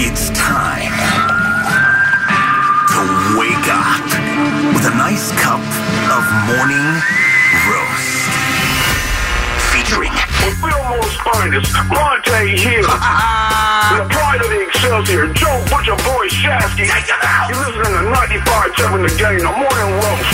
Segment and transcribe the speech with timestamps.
[0.00, 0.94] It's time
[2.86, 3.00] to
[3.34, 3.98] wake up
[4.70, 6.86] with a nice cup of morning
[7.66, 8.30] roast.
[9.74, 10.14] Featuring
[10.46, 12.82] With Fillmore's finest, Bonta Hill.
[12.86, 16.86] the pride of the Excelsior, Joe Butcher Boy Shasky.
[17.48, 20.30] You're listening to 95.7 The Game, the morning roast.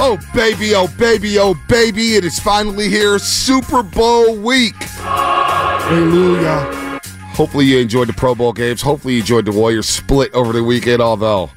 [0.00, 2.16] Oh, baby, oh, baby, oh, baby.
[2.16, 3.18] It is finally here.
[3.18, 4.82] Super Bowl week.
[5.04, 6.81] Hallelujah.
[7.34, 8.82] Hopefully, you enjoyed the Pro Bowl games.
[8.82, 11.50] Hopefully, you enjoyed the Warriors split over the weekend, although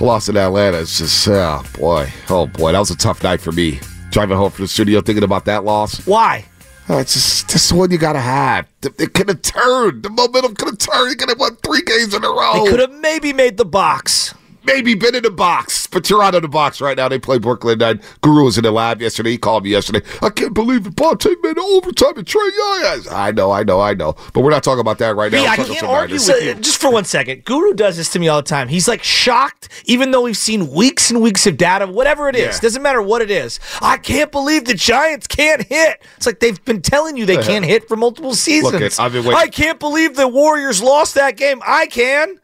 [0.00, 0.80] loss in Atlanta.
[0.80, 2.10] It's just, oh, boy.
[2.28, 2.72] Oh, boy.
[2.72, 3.78] That was a tough night for me.
[4.10, 6.06] Driving home from the studio thinking about that loss.
[6.06, 6.44] Why?
[6.88, 8.66] Oh, it's just this is one you gotta have.
[8.98, 10.02] It could have turned.
[10.02, 11.10] The momentum could have turned.
[11.10, 12.64] You could have won three games in a row.
[12.64, 14.34] They could have maybe made the box.
[14.64, 17.08] maybe been in the box, but you're out of the box right now.
[17.08, 18.00] They play Brooklyn Nine.
[18.22, 19.30] Guru was in the lab yesterday.
[19.30, 20.00] He called me yesterday.
[20.20, 20.96] I can't believe it.
[20.96, 23.04] Bonta made overtime and Trae Young.
[23.14, 24.14] I know, I know, I know.
[24.32, 25.42] But we're not talking about that right now.
[25.42, 26.54] Yeah, I can't argue with you.
[26.54, 28.68] Just for one second, Guru does this to me all the time.
[28.68, 32.56] He's like shocked, even though we've seen weeks and weeks of data, whatever it is.
[32.56, 32.60] Yeah.
[32.60, 33.60] Doesn't matter what it is.
[33.80, 36.02] I can't believe the Giants can't hit.
[36.16, 38.80] It's like they've been telling you they can't hit for multiple seasons.
[38.80, 41.60] it, I've been waiting- I can't believe the Warriors lost that game.
[41.66, 42.38] I can.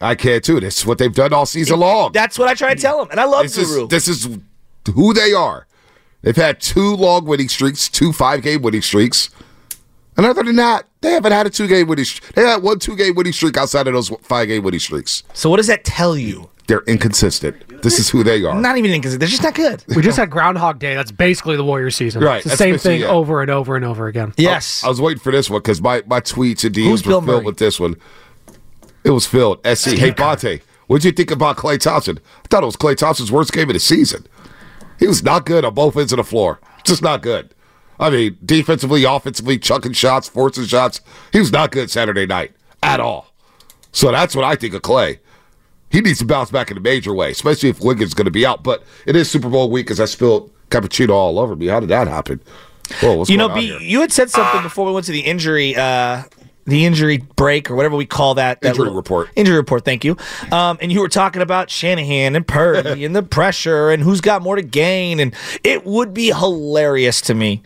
[0.00, 0.60] I can't too.
[0.60, 2.12] This is what they've done all season long.
[2.12, 2.82] That's what I try to mm.
[2.82, 3.84] tell them, and I love this Guru.
[3.84, 4.38] is this is
[4.94, 5.66] who they are.
[6.22, 9.30] They've had two long winning streaks, two five game winning streaks.
[10.16, 12.32] And other than that, they haven't had a two game winning streak.
[12.32, 15.22] They had one two game winning streak outside of those five game winning streaks.
[15.32, 16.50] so what does that tell you?
[16.66, 17.82] They're inconsistent.
[17.82, 18.60] This is who they are.
[18.60, 19.20] Not even inconsistent.
[19.20, 19.82] they're just not good.
[19.96, 20.94] We just had Groundhog Day.
[20.94, 22.22] That's basically the Warriors season.
[22.22, 23.04] Right, It's the that's same thing it.
[23.04, 24.34] over and over and over again.
[24.36, 24.84] Yes.
[24.84, 27.26] I was waiting for this one because my, my tweets and Who's DMs Bill were
[27.26, 27.44] filled Murray?
[27.46, 27.96] with this one.
[29.04, 29.58] It was filled.
[29.66, 29.90] SC.
[29.96, 32.18] Hey, Bonta, what'd you think about Klay Thompson?
[32.44, 34.26] I thought it was Klay Thompson's worst game of the season.
[34.98, 36.60] He was not good on both ends of the floor.
[36.84, 37.54] Just not good.
[38.00, 41.00] I mean, defensively, offensively, chucking shots, forcing shots.
[41.32, 43.32] He was not good Saturday night at all.
[43.92, 45.18] So that's what I think of Klay.
[45.90, 48.30] He needs to bounce back in a major way, especially if Wiggins is going to
[48.30, 48.62] be out.
[48.62, 51.66] But it is Super Bowl week as I spilled cappuccino all over me.
[51.66, 52.40] How did that happen?
[53.00, 53.80] Whoa, what's you going know, on B, here?
[53.80, 56.24] you had said something before we went to the injury, uh,
[56.68, 58.60] the injury break or whatever we call that.
[58.60, 59.30] that Injury little- report.
[59.34, 59.84] Injury report.
[59.84, 60.16] Thank you.
[60.52, 64.42] Um, and you were talking about Shanahan and Purdy and the pressure and who's got
[64.42, 65.18] more to gain.
[65.18, 65.34] And
[65.64, 67.62] it would be hilarious to me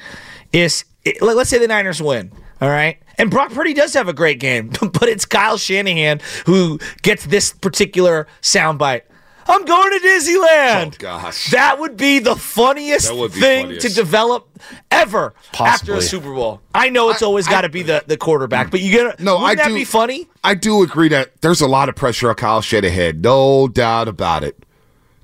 [0.52, 0.84] is
[1.20, 2.32] let- let's say the Niners win.
[2.60, 2.98] All right.
[3.18, 7.52] And Brock Purdy does have a great game, but it's Kyle Shanahan who gets this
[7.52, 9.02] particular soundbite.
[9.46, 10.94] I'm going to Disneyland.
[10.94, 11.50] Oh, gosh.
[11.50, 13.86] That would be the funniest be thing funniest.
[13.88, 14.48] to develop
[14.90, 16.60] ever after a Super Bowl.
[16.74, 19.50] I know it's always got to be the, the quarterback, but you get No, wouldn't
[19.50, 20.28] I that do- be funny?
[20.44, 24.44] I do agree that there's a lot of pressure on Kyle Shanahan, no doubt about
[24.44, 24.64] it.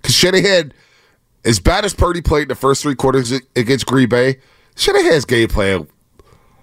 [0.02, 0.72] Because Shanahan,
[1.44, 4.38] as bad as Purdy played in the first three quarters against Green Bay,
[4.76, 5.88] Shanahan's game plan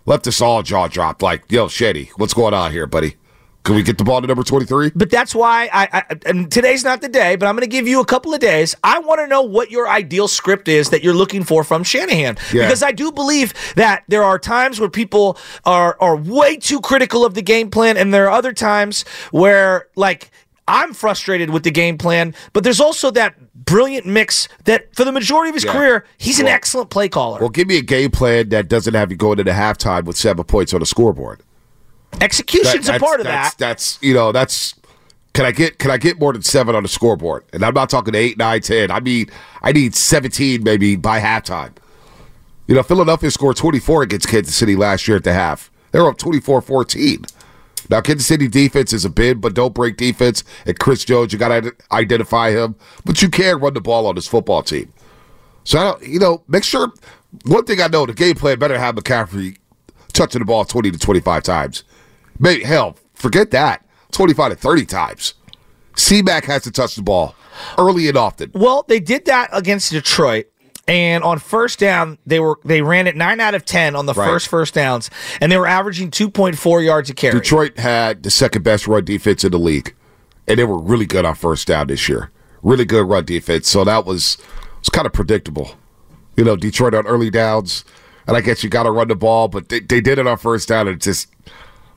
[0.06, 1.22] left us all jaw dropped.
[1.22, 3.16] Like, yo, Shetty, what's going on here, buddy?
[3.66, 4.92] Can we get the ball to number 23?
[4.96, 7.88] But that's why I, I and today's not the day, but I'm going to give
[7.88, 8.76] you a couple of days.
[8.84, 12.38] I want to know what your ideal script is that you're looking for from Shanahan,
[12.54, 12.62] Yeah.
[12.68, 17.26] because I do believe that there are times where people are are way too critical
[17.26, 20.32] of the game plan, and there are other times where like.
[20.68, 25.12] I'm frustrated with the game plan, but there's also that brilliant mix that for the
[25.12, 25.74] majority of his Yeah.
[25.74, 27.40] career, he's an excellent play caller.
[27.40, 30.44] Well, give me a game plan that doesn't have you going into halftime with seven
[30.44, 31.42] points on the scoreboard.
[32.22, 33.68] Execution's That- a part of that's, that.
[33.68, 34.76] That's you know that's
[35.34, 37.44] can I get can I get more than seven on the scoreboard?
[37.54, 38.92] And I'm not talking eight, nine, ten.
[38.92, 39.28] I mean
[39.62, 41.72] I need seventeen maybe by halftime.
[42.68, 45.70] You know, Philadelphia scored 24 against Kansas City last year at the half.
[45.92, 47.32] They were up 24-14.
[47.92, 50.44] Now Kansas City defense is a bid, but don't break defense.
[50.66, 52.76] And Chris Jones, you got to identify him,
[53.06, 54.92] but you can run the ball on this football team.
[55.64, 56.92] So I don't, you know, make sure.
[57.46, 59.58] One thing I know, the game plan better have McCaffrey
[60.14, 61.84] touching the ball 20 to 25 times.
[62.40, 63.86] Maybe hell, forget that.
[64.12, 65.34] Twenty-five to thirty times.
[65.96, 67.36] C-Mac has to touch the ball
[67.78, 68.52] early and often.
[68.54, 70.48] Well, they did that against Detroit.
[70.88, 74.14] And on first down, they were they ran it nine out of ten on the
[74.14, 74.28] Right.
[74.28, 75.10] first first downs,
[75.42, 77.34] and they were averaging two point four yards a carry.
[77.40, 79.96] Detroit had the second best run defense in the league,
[80.48, 82.30] and they were really good on first down this year.
[82.62, 83.68] Really good run defense.
[83.68, 84.38] So that was
[84.80, 85.72] was kind of predictable.
[86.38, 87.84] You know, Detroit on early downs,
[88.28, 90.38] and I guess you got to run the ball, but they, they did it on
[90.38, 91.30] first down, and it just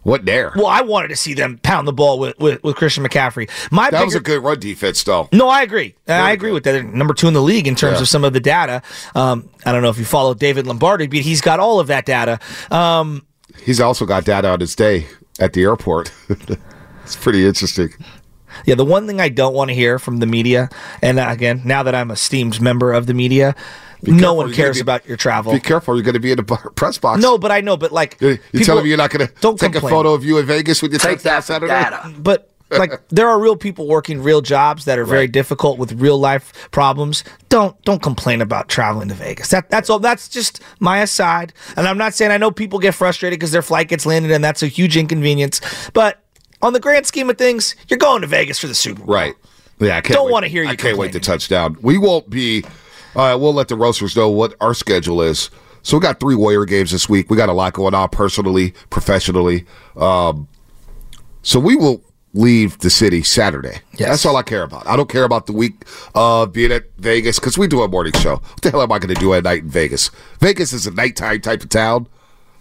[0.09, 0.53] wasn't there.
[0.57, 3.49] Well, I wanted to see them pound the ball with, with, with Christian McCaffrey.
[3.71, 5.29] My that was a good run defense, though.
[5.33, 5.95] No, I agree.
[6.09, 6.73] I agree with that.
[6.73, 8.03] They're number two in the league in terms Yeah.
[8.03, 8.83] of some of the data.
[9.15, 12.07] Um, I don't know if you follow David Lombardi, but he's got all of that
[12.07, 12.41] data.
[12.71, 13.25] Um,
[13.63, 15.07] He's also got data on his day
[15.41, 16.13] at the airport.
[17.05, 17.91] it's pretty interesting.
[18.65, 20.69] yeah, the one thing I don't want to hear from the media,
[21.03, 23.55] and again, now that I'm a steamed member of the media,
[24.03, 25.53] no one cares be- about your travel.
[25.53, 27.21] Be careful, you're going to be in the bu- press box.
[27.23, 29.59] No, but I know, but like, You people- telling me you're not going to don't
[29.59, 29.93] take complain.
[29.93, 31.73] a photo of you in Vegas with your Take that Saturday?
[31.73, 32.13] data.
[32.19, 36.19] but like there are real people working real jobs that are very difficult with real
[36.19, 37.25] life problems.
[37.49, 39.49] Don't don't complain about traveling to Vegas.
[39.49, 39.99] That that's all.
[39.99, 41.55] That's just my aside.
[41.79, 44.45] And I'm not saying I know people get frustrated because their flight gets landed and
[44.45, 45.63] that's a huge inconvenience.
[45.95, 46.23] But
[46.61, 49.15] on the grand scheme of things, you're going to Vegas for the Super Bowl.
[49.15, 49.35] Right.
[49.81, 51.39] Yeah, I can't Don't wanna hear you I can't wait to complaining.
[51.41, 51.79] touch down.
[51.81, 52.65] We won't be.
[53.19, 55.51] Uh, we'll let the roasters know what our schedule is.
[55.83, 57.31] So we got three Warrior games this week.
[57.31, 59.67] We got a lot going on personally, professionally.
[59.97, 60.47] Um,
[61.43, 63.81] so we will leave the city Saturday.
[63.99, 64.11] Yes.
[64.11, 64.87] That's all I care about.
[64.87, 65.85] I don't care about the week
[66.15, 68.37] of being at Vegas because we do a morning show.
[68.37, 70.11] What the hell am I going to do at night in Vegas?
[70.39, 72.07] Vegas is a nighttime type of town.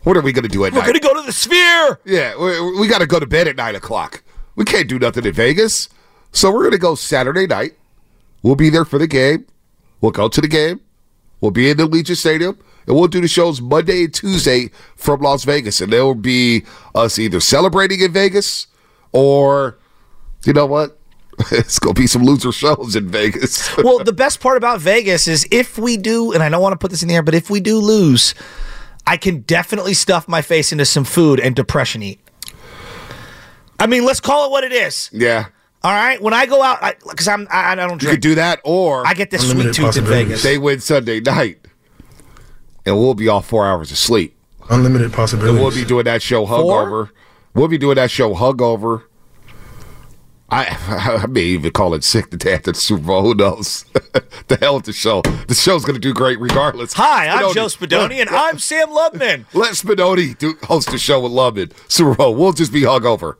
[0.04, 0.80] What are we going to do at night?
[0.80, 2.00] We're gonna go to the Sphere.
[2.06, 4.24] Yeah, we, we got to go to bed at nine o'clock.
[4.56, 5.89] We can't do nothing in Vegas,
[6.31, 7.74] so we're gonna go Saturday night.
[8.42, 9.45] We'll be there for the game.
[10.02, 10.82] We'll go to the game.
[11.42, 12.58] We'll be in the Legion Stadium,
[12.88, 16.66] and we'll do the shows Monday and Tuesday from Las Vegas, and there will be
[16.96, 18.68] us either celebrating in Vegas
[19.12, 19.78] or,
[20.46, 20.98] you know what,
[21.52, 23.76] it's gonna be some loser shows in Vegas.
[23.84, 26.78] well, the best part about Vegas is if we do, and I don't want to
[26.78, 28.34] put this in the air, but if we do lose,
[29.06, 32.20] I can definitely stuff my face into some food and depression eat.
[33.80, 35.10] I mean, let's call it what it is.
[35.14, 35.46] yeah,
[35.84, 38.14] All right, when I go out, because I'm I, I don't you drink.
[38.16, 40.28] could do that, or I get this sweet tooth in possibilities.
[40.28, 40.44] Vegas.
[40.44, 41.60] they win Sunday night,
[42.86, 44.36] and we'll be all four hours of sleep.
[44.70, 45.62] Unlimited And possibilities.
[45.62, 47.12] we'll be doing that show hungover.
[47.54, 49.04] We'll be doing that show hungover.
[50.50, 50.66] I
[51.24, 53.22] I may even call it sick the day after the Super Bowl.
[53.22, 53.86] Who knows?
[54.48, 55.22] the hell with the show.
[55.22, 56.94] The show's going to do great regardless.
[56.94, 59.46] Hi, I'm Joe Spadoni, and I'm Sam Lubman.
[59.54, 61.72] Let Spadoni do, host the show with Lubman.
[61.90, 62.36] Super Bowl.
[62.36, 63.36] We'll just be hungover.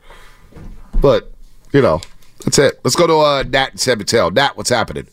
[1.02, 1.32] But,
[1.74, 2.02] you know,
[2.44, 2.80] that's it.
[2.84, 4.30] Let's go to uh, Nat and San Mateo.
[4.30, 5.08] Nat, what's happening?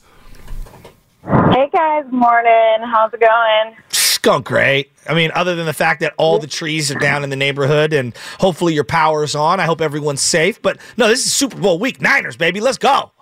[1.25, 2.79] Hey guys, morning.
[2.83, 3.77] How's it going?
[3.89, 4.93] It's going great.
[5.09, 7.93] I mean, other than the fact that all the trees are down in the neighborhood,
[7.93, 9.61] and hopefully your power's on.
[9.61, 10.61] I hope everyone's safe.
[10.61, 12.01] But no, this is Super Bowl week.
[12.01, 13.13] Niners, baby, let's go.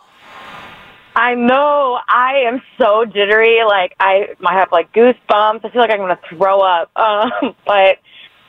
[1.15, 3.61] I know I am so jittery.
[3.65, 5.65] Like I might have like goosebumps.
[5.65, 6.91] I feel like I'm gonna throw up.
[6.97, 7.99] Um, but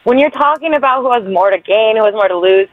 [0.03, 2.69] when you're talking about who has more to gain, who has more to lose,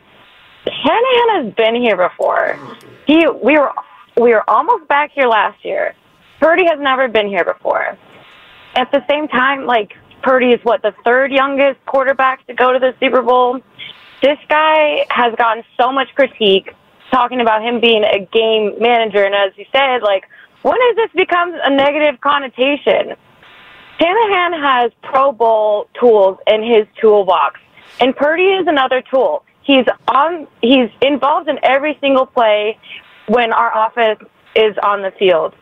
[0.65, 2.59] Shanahan has been here before.
[3.07, 3.73] He we were
[4.17, 5.95] we were almost back here last year.
[6.39, 7.97] Purdy has never been here before.
[8.75, 12.79] At the same time, like Purdy is what the third youngest quarterback to go to
[12.79, 13.61] the Super Bowl.
[14.23, 16.75] This guy has gotten so much critique
[17.11, 20.29] talking about him being a game manager, and as you said, like
[20.63, 23.17] when has this become a negative connotation?
[23.99, 27.61] Shanahan has Pro Bowl tools in his toolbox,
[28.01, 29.45] and Purdy is another tool.
[29.71, 30.49] He's on.
[30.63, 32.77] He's involved in every single play
[33.29, 34.21] when our offense
[34.57, 35.55] is on the field.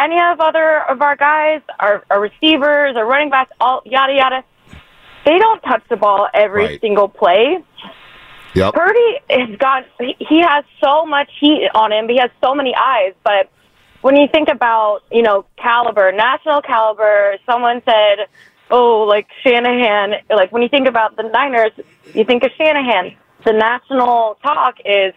[0.00, 4.44] Any of other of our guys, our, our receivers, our running backs, all yada yada,
[5.26, 6.80] they don't touch the ball every Right.
[6.80, 7.58] single play.
[8.54, 8.72] Yep.
[8.72, 12.08] Purdy has got he he has so much heat on him.
[12.08, 13.50] He has so many eyes, but
[14.00, 18.26] when you think about, you know, caliber, national caliber, someone said,
[18.70, 21.72] "Oh, like Shanahan." Like when you think about the Niners,
[22.14, 23.16] you think of Shanahan.
[23.44, 25.14] The national talk is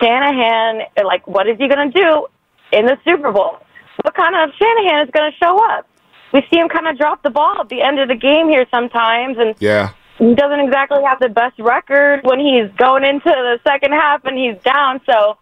[0.00, 0.82] Shanahan.
[1.04, 2.26] Like, what is he going to do
[2.72, 3.58] in the Super Bowl?
[4.02, 5.86] What kind of Shanahan is going to show up?
[6.32, 8.66] We see him kind of drop the ball at the end of the game here
[8.70, 9.90] sometimes, and Yeah.
[10.18, 14.36] he doesn't exactly have the best record when he's going into the second half and
[14.36, 15.00] he's down.
[15.08, 15.38] So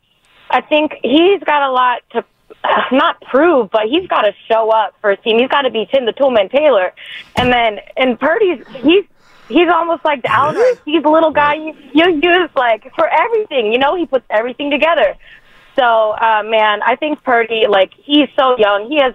[0.51, 2.25] I think he's got a lot to
[2.93, 5.39] not prove, but he's got to show up for his team.
[5.39, 6.93] He's got to be Tim the Toolman Taylor,
[7.37, 9.05] and then and Purdy's he's
[9.49, 10.29] he's almost like the.
[10.29, 10.79] Rice.
[10.85, 13.73] He's a little guy you, you use like for everything.
[13.73, 15.17] You know, he puts everything together.
[15.77, 18.89] So, uh, man, I think Purdy, like, he's so young.
[18.91, 19.15] He has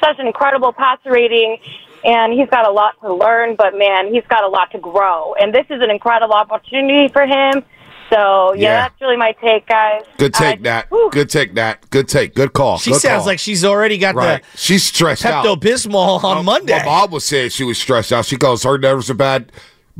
[0.00, 1.58] such an incredible passer rating.
[2.04, 5.34] and he's got a lot to learn, but man, he's got a lot to grow.
[5.34, 7.64] And this is an incredible opportunity for him.
[8.10, 8.80] So yeah, Yeah.
[8.82, 10.02] that's really my take, guys.
[10.18, 10.86] Good take, Uh, Nat.
[10.90, 11.10] whew.
[11.12, 11.88] Good take, Nat.
[11.90, 12.34] Good take.
[12.34, 12.78] Good call.
[12.78, 13.26] She Good sounds call.
[13.26, 14.42] like she's already got right.
[14.56, 15.44] She's stressed the out.
[15.44, 16.78] Pepto Bismol on Um, Monday.
[16.78, 18.24] My mom was saying she was stressed out.
[18.24, 19.52] She goes, her nerves are bad.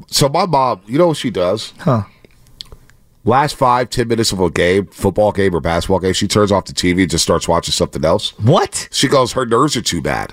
[0.08, 1.72] So my mom, you know what she does?
[1.80, 2.02] Huh.
[3.24, 6.64] Last five, ten minutes of a game, football game or basketball game, she turns off
[6.64, 8.30] the TV and just starts watching something else.
[8.38, 8.88] What?
[8.90, 10.32] She goes, her nerves are too bad.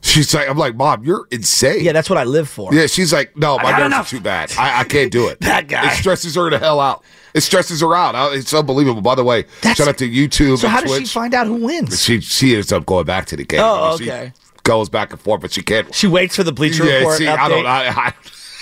[0.00, 1.82] She's like, I'm like, Mom, you're insane.
[1.84, 2.72] Yeah, that's what I live for.
[2.72, 4.06] Yeah, she's like, no, my nerves enough.
[4.06, 4.52] are too bad.
[4.58, 5.38] I, I can't do it.
[5.48, 5.92] That guy.
[5.92, 7.02] It stresses her the hell out.
[7.34, 8.14] It stresses her out.
[8.34, 9.02] It's unbelievable.
[9.02, 11.56] By the way, That's- shout out to YouTube So how does she find out who
[11.56, 12.02] wins?
[12.02, 13.60] She she ends up going back to the game.
[13.62, 14.32] Oh, She okay.
[14.62, 15.92] goes back and forth, but she can't.
[15.94, 17.38] She waits for the Bleacher yeah, Report see, update.
[17.38, 17.66] I don't.
[17.66, 18.14] I, I,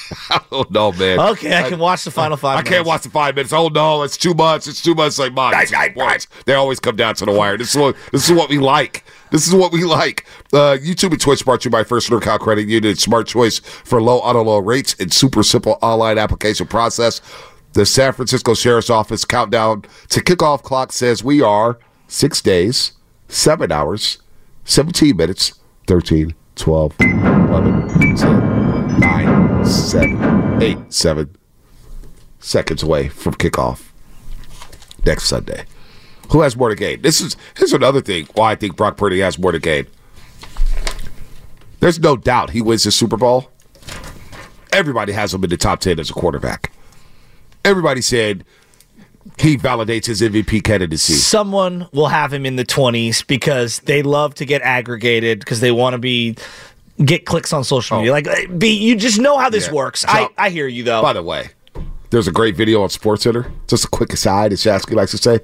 [0.30, 1.18] I don't know, man.
[1.18, 2.58] Okay, I can watch the final five.
[2.58, 3.52] I can't watch the five minutes.
[3.52, 4.66] Oh no, it's too much.
[4.66, 5.18] It's too much.
[5.18, 6.26] Like it's sports.
[6.44, 7.56] They always come down to the wire.
[7.56, 9.04] This is what this is what we like.
[9.30, 10.26] This is what we like.
[10.52, 12.94] Uh, YouTube and Twitch brought to you by First Intercount Credit Union.
[12.96, 17.20] Smart choice for low auto loan rates and super simple online application process.
[17.72, 22.92] The San Francisco Sheriff's Office countdown to kickoff clock says we are six days,
[23.28, 24.18] seven hours,
[24.64, 29.35] 17 minutes, 13, 12, 11, 10, 9,
[29.66, 31.36] 7, 8, 7
[32.38, 33.90] seconds away from kickoff
[35.04, 35.64] next Sunday.
[36.30, 37.02] Who has more to gain?
[37.02, 39.86] This is here's another thing why I think Brock Purdy has more to gain.
[41.80, 43.50] There's no doubt he wins the Super Bowl.
[44.72, 46.72] Everybody has him in the top ten as a quarterback.
[47.64, 48.44] Everybody said
[49.38, 51.14] he validates his MVP candidacy.
[51.14, 55.72] Someone will have him in the 20s because they love to get aggregated because they
[55.72, 56.36] want to be
[57.04, 58.12] get clicks on social media.
[58.12, 59.70] Like, uh, be you just know how this Oh.
[59.70, 59.74] Yeah.
[59.76, 60.00] works.
[60.00, 61.02] So- I, I hear you though.
[61.02, 61.50] By the way,
[62.10, 63.50] there's a great video on SportsCenter.
[63.66, 65.40] Just a quick aside, as Shasky likes to say.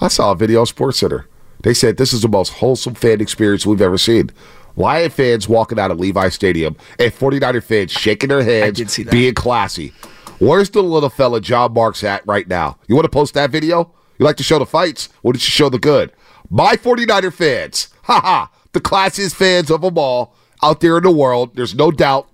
[0.00, 1.24] I saw a video on SportsCenter.
[1.62, 4.30] They said this is the most wholesome fan experience we've ever seen.
[4.76, 9.02] Lion fans walking out of Levi Stadium and 49er fans shaking their hands, did see
[9.02, 9.10] that.
[9.10, 9.92] being classy.
[10.38, 12.78] Where's the little fella John Marks at right now?
[12.88, 13.92] You want to post that video?
[14.18, 15.10] You like to show the fights?
[15.22, 16.12] What did you show the good?
[16.48, 21.54] My 49er fans, haha, the classiest fans of them all out there in the world.
[21.56, 22.28] There's no doubt,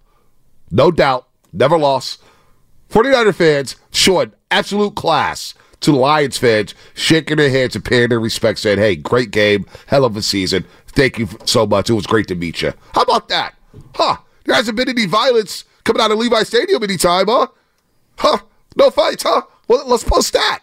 [0.70, 2.22] no doubt, never lost.
[2.90, 8.20] 49er fans showing absolute class to the Lions fans, shaking their hands and paying their
[8.20, 10.64] respects, saying, hey, great game, hell of a season.
[10.88, 11.90] Thank you so much.
[11.90, 12.72] It was great to meet you.
[12.94, 13.54] How about that?
[13.94, 14.16] Huh?
[14.44, 17.48] There hasn't been any violence coming out of Levi Stadium anytime, huh?
[18.18, 18.38] Huh?
[18.76, 19.42] No fights, huh?
[19.68, 20.60] Well, let's post that.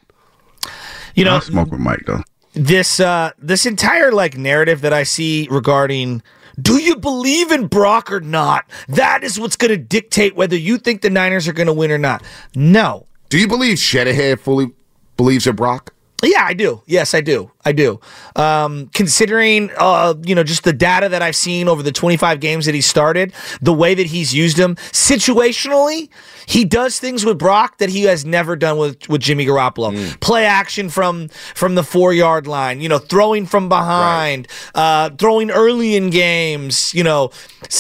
[1.16, 2.24] you know, I smoke with Mike though.
[2.54, 6.24] this uh this entire like narrative that I see regarding
[6.62, 8.66] do you believe in Brock or not?
[8.88, 11.92] That is what's going to dictate whether you think the Niners are going to win
[11.92, 12.24] or not.
[12.56, 13.08] No.
[13.30, 14.72] Do you believe Shanahan fully
[15.18, 15.94] believes in Brock?
[16.24, 16.84] Yeah, I do.
[16.86, 17.52] Yes, I do.
[17.66, 18.00] I do.
[18.36, 22.66] Um, considering, uh, you know, just the data that I've seen over the 25 games
[22.66, 24.76] that he started, the way that he's used them
[25.28, 26.10] situationally,
[26.46, 30.20] he does things with Brock that he has never done with, with Jimmy Garoppolo.
[30.20, 35.50] Play action from from the four yard line, you know, throwing from behind, uh, throwing
[35.50, 37.32] early in games, you know,
[37.64, 37.72] s-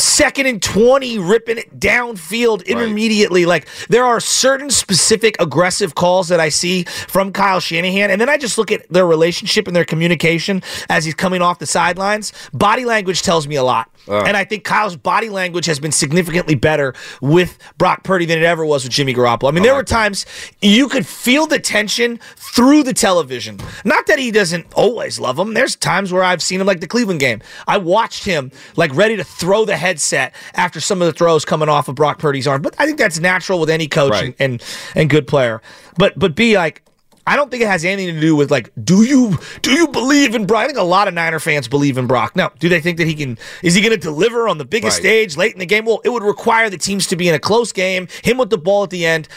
[0.00, 3.44] second and 20, ripping it downfield intermediately.
[3.44, 8.10] Like there are certain specific aggressive calls that I see from Kyle Shanahan.
[8.10, 11.58] And then I just look at their relationship and their communication as he's coming off
[11.58, 12.32] the sidelines.
[12.52, 13.88] Body language tells me a lot.
[14.08, 14.24] Ah.
[14.26, 18.44] And I think Kyle's body language has been significantly better with Brock Purdy than it
[18.44, 19.48] ever was with Jimmy Garoppolo.
[19.48, 20.26] I mean, there were times
[20.60, 23.58] you could feel the tension through the television.
[23.84, 25.54] Not that he doesn't always love him.
[25.54, 27.40] There's times where I've seen him like the Cleveland game.
[27.68, 31.68] I watched him like ready to throw the headset after some of the throws coming
[31.68, 32.60] off of Brock Purdy's arm.
[32.62, 34.24] But I think that's natural with any coach Right.
[34.24, 34.64] and, and
[34.96, 35.62] and good player.
[35.96, 36.82] But but be like
[37.26, 40.34] I don't think it has anything to do with like, do you do you believe
[40.34, 40.64] in Brock?
[40.64, 42.34] I think a lot of Niner fans believe in Brock.
[42.34, 43.38] Now, do they think that he can?
[43.62, 45.02] Is he going to deliver on the biggest Right.
[45.02, 45.84] stage late in the game?
[45.84, 48.58] Well, it would require the teams to be in a close game, him with the
[48.58, 49.28] ball at the end.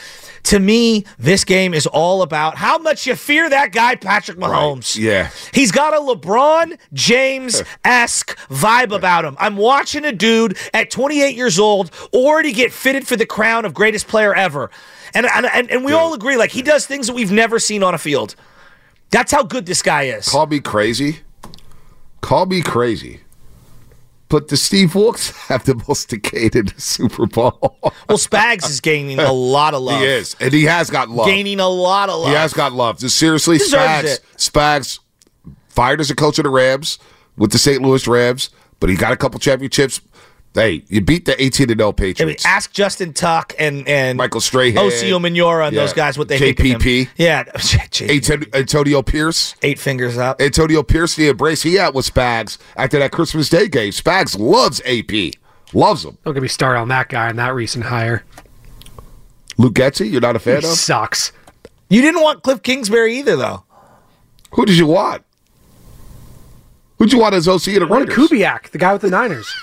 [0.46, 4.96] To me, this game is all about how much you fear that guy, Patrick Mahomes.
[4.96, 5.30] Yeah.
[5.54, 9.36] He's got a LeBron James esque vibe about him.
[9.40, 13.74] I'm watching a dude at 28 years old already get fitted for the crown of
[13.74, 14.70] greatest player ever.
[15.16, 17.94] And, and, and, we all agree, like, he does things that we've never seen on
[17.94, 18.36] a field.
[19.12, 20.28] That's how good this guy is.
[20.28, 21.20] Call me crazy.
[22.22, 23.22] Call me crazy.
[24.28, 27.78] But the Steve Wilks have the most decayed Super Bowl.
[27.82, 30.02] Well, Spags is gaining a lot of love.
[30.02, 30.36] he is.
[30.40, 31.28] And he has gotten love.
[31.28, 32.30] Gaining a lot of love.
[32.30, 33.00] He has got love.
[33.00, 34.26] Just seriously, Spags, it.
[34.38, 35.00] Spags
[35.70, 37.00] fired as a coach of the Rams
[37.38, 37.82] with the St.
[37.82, 40.02] Louis Rams, but he got a couple championships
[40.56, 42.46] Hey, you beat the 18 to 0 I mean, Patriots.
[42.46, 44.74] ask Justin Tuck and and Michael Strahan.
[44.76, 45.82] Osi Umenyiora and Yeah.
[45.82, 46.80] those guys what they think him.
[46.80, 47.10] JPP.
[47.18, 48.10] Yeah, JPP.
[48.10, 49.56] Anton- Antonio Pierce.
[49.64, 50.42] eight fingers up.
[50.42, 53.92] Antonio Pierce, the embrace he had with Spags after that Christmas Day game.
[53.92, 55.34] Spags loves AP.
[55.74, 56.18] Loves him.
[56.24, 58.24] Don't get me started on that guy and that recent hire.
[59.58, 60.74] Luke Getsy, you're not a fan He of?
[60.74, 61.34] sucks.
[61.90, 63.64] You didn't want Cliff Kingsbury either, though.
[64.52, 65.24] Who did you want?
[66.98, 68.16] Who'd you want as OC of the What Raiders?
[68.30, 69.54] Kubiak, the guy with the Niners.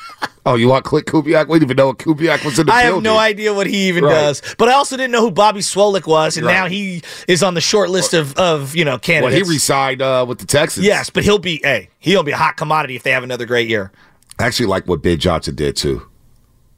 [0.45, 1.47] Oh, you want Klint Kubiak?
[1.49, 3.89] We didn't even know what Kubiak was in the I have no idea what he
[3.89, 4.11] even Right.
[4.13, 6.53] does, but I also didn't know who Bobby Slowik was, and Right.
[6.55, 9.41] now he is on the short list of, of you know candidates.
[9.41, 10.85] Well, he resigned uh, with the Texans.
[10.85, 13.69] yes, but he'll be hey, he'll be a hot commodity if they have another great
[13.69, 13.93] year.
[14.39, 16.09] I actually like what Ben Johnson did, too.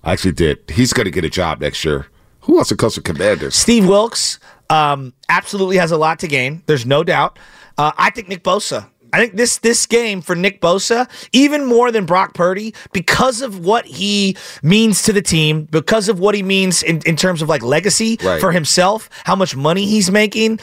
[0.02, 0.58] I actually did.
[0.70, 2.06] He's going to get a job next year.
[2.40, 3.54] Who else comes to Commanders?
[3.54, 6.62] Steve Wilks um, absolutely has a lot to gain.
[6.66, 7.38] There's no doubt.
[7.78, 8.88] Uh, I think Nick Bosa.
[9.14, 13.64] I think this this game for Nick Bosa, even more than Brock Purdy, because of
[13.64, 17.48] what he means to the team, because of what he means in, in terms of
[17.48, 18.40] like legacy Right.
[18.40, 20.58] for himself, how much money he's making.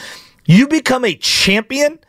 [0.45, 1.99] You become a champion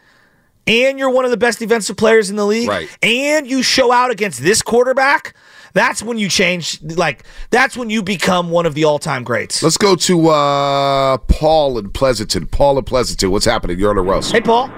[0.67, 2.89] and you're one of the best defensive players in the league, Right.
[3.03, 5.35] and you show out against this quarterback,
[5.75, 6.81] that's when you change.
[6.83, 9.63] Like that's when you become one of the all-time greats.
[9.63, 12.47] Let's go to uh, Paul in Pleasanton.
[12.47, 13.79] Paul in Pleasanton, what's happening?
[13.79, 14.33] You're on the roast.
[14.33, 14.69] Hey, Paul.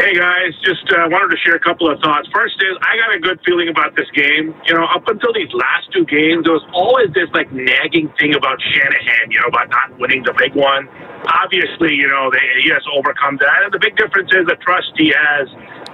[0.00, 2.26] Hey guys, just uh, wanted to share a couple of thoughts.
[2.32, 4.54] First is I got a good feeling about this game.
[4.64, 8.34] You know, up until these last two games, there was always this like nagging thing
[8.34, 9.30] about Shanahan.
[9.30, 10.88] You know, about not winning the big one.
[11.28, 14.96] Obviously, you know, they, he has overcome that, and the big difference is the trust
[14.96, 15.48] he has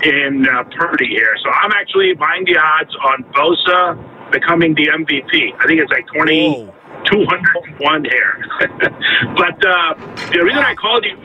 [0.06, 1.34] in uh, Purdy here.
[1.42, 3.98] So I'm actually buying the odds on Bosa
[4.30, 5.58] becoming the MVP.
[5.58, 6.70] I think it's like twenty.
[7.04, 8.44] 201 here.
[9.36, 9.94] but uh,
[10.32, 11.16] the reason I called you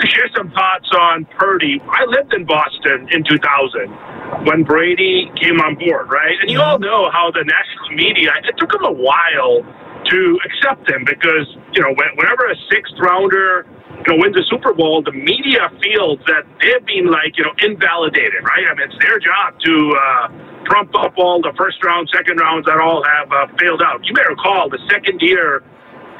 [0.00, 1.80] to share some thoughts on Purdy.
[1.84, 6.36] I lived in Boston in 2000 when Brady came on board, right?
[6.40, 9.62] And you all know how the national media, it took them a while
[10.08, 13.66] to accept him because, you know, whenever a sixth rounder,
[14.06, 17.52] you know, wins a Super Bowl, the media feels that they've been like, you know,
[17.60, 18.64] invalidated, right?
[18.64, 22.64] I mean, it's their job to uh, trump up all the first round, second rounds
[22.64, 24.00] that all have uh, failed out.
[24.06, 25.62] You may recall the second year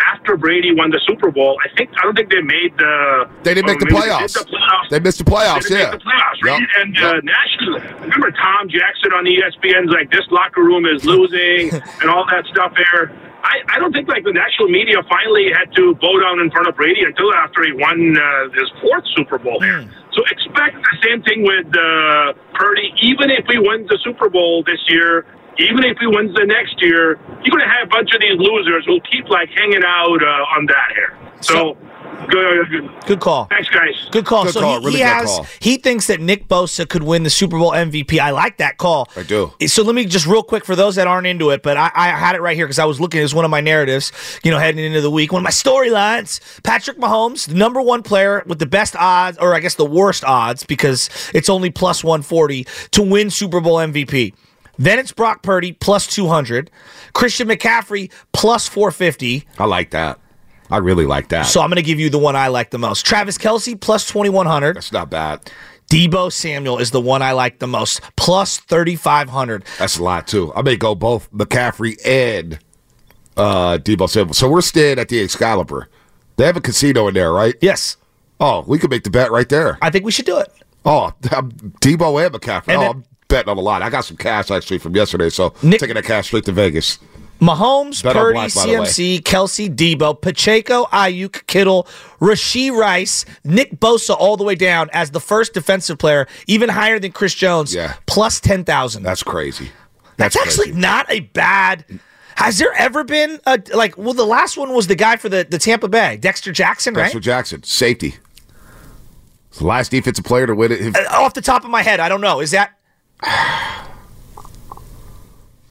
[0.06, 3.54] after Brady won the Super Bowl, I think I don't think they made the They
[3.54, 4.34] didn't make the playoffs.
[4.34, 4.88] They, the playoffs.
[4.90, 5.90] They missed the playoffs, They yeah.
[5.90, 6.60] the playoffs, right?
[6.60, 6.68] Yep.
[6.80, 7.24] And uh, Yep.
[7.24, 12.44] nationally, remember Tom Jackson on ESPN's like this locker room is losing and all that
[12.46, 13.12] stuff there.
[13.42, 16.68] I, I don't think like the national media finally had to bow down in front
[16.68, 19.88] of Brady until after he won uh, his fourth Super Bowl here.
[20.12, 22.92] So expect the same thing with uh, Purdy.
[23.00, 25.24] Even if he wins the Super Bowl this year,
[25.60, 28.38] even if he wins the next year, you're going to have a bunch of these
[28.38, 31.16] losers who'll keep like hanging out uh, on that here.
[31.42, 31.76] So,
[32.28, 32.90] good.
[33.06, 33.46] Good call.
[33.46, 34.08] Thanks, guys.
[34.10, 34.44] Good call.
[34.44, 34.78] Good so call.
[34.78, 35.46] he, Really he good has call.
[35.58, 38.18] he thinks that Nick Bosa could win the Super Bowl MVP.
[38.18, 39.08] I like that call.
[39.16, 39.52] I do.
[39.66, 42.08] So let me just real quick for those that aren't into it, but I, I
[42.10, 44.12] had it right here because I was looking as one of my narratives,
[44.44, 45.32] you know, heading into the week.
[45.32, 49.54] One of my storylines: Patrick Mahomes, the number one player with the best odds, or
[49.54, 53.76] I guess the worst odds, because it's only plus one forty to win Super Bowl
[53.76, 54.34] MVP.
[54.80, 56.70] Then it's Brock Purdy plus two hundred,
[57.12, 59.46] Christian McCaffrey plus four fifty.
[59.58, 60.18] I like that.
[60.70, 61.42] I really like that.
[61.46, 63.04] So I'm going to give you the one I like the most.
[63.04, 64.76] Travis Kelce plus 2100.
[64.76, 65.50] That's not bad.
[65.90, 69.64] Deebo Samuel is the one I like the most, plus 3,500.
[69.80, 70.52] That's a lot too.
[70.54, 72.60] I may go both McCaffrey and
[73.36, 74.34] uh, Deebo Samuel.
[74.34, 75.88] So we're staying at the Excalibur.
[76.36, 77.56] They have a casino in there, right?
[77.60, 77.96] Yes,
[78.40, 79.76] Oh, we could make the bet right there.
[79.82, 80.50] I think we should do it.
[80.84, 82.68] Oh, I'm Deebo and McCaffrey.
[82.72, 83.80] And oh, I'm betting on a lot.
[83.82, 86.98] I got some cash actually from yesterday, so Nick- taking that cash straight to Vegas.
[87.40, 88.86] Mahomes, Bet Purdy, black, by the way.
[88.86, 91.88] CMC, Kelce, Deebo, Pacheco, Aiyuk, Kittle,
[92.20, 96.98] Rashee Rice, Nick Bosa, all the way down as the first defensive player, even higher
[96.98, 97.94] than Chris Jones, Yeah.
[98.04, 99.02] plus 10,000.
[99.04, 99.70] That's crazy.
[100.18, 100.80] That's, actually crazy.
[100.80, 101.86] not a bad.
[102.36, 103.96] Has there ever been a like?
[103.96, 107.04] Well, the last one was the guy for the, the Tampa Bay, Dexter Jackson, right?
[107.04, 108.16] Dexter Jackson, safety.
[109.58, 110.94] The last defensive player to win it.
[110.96, 112.40] Uh, off the top of my head, I don't know.
[112.40, 112.76] Is that?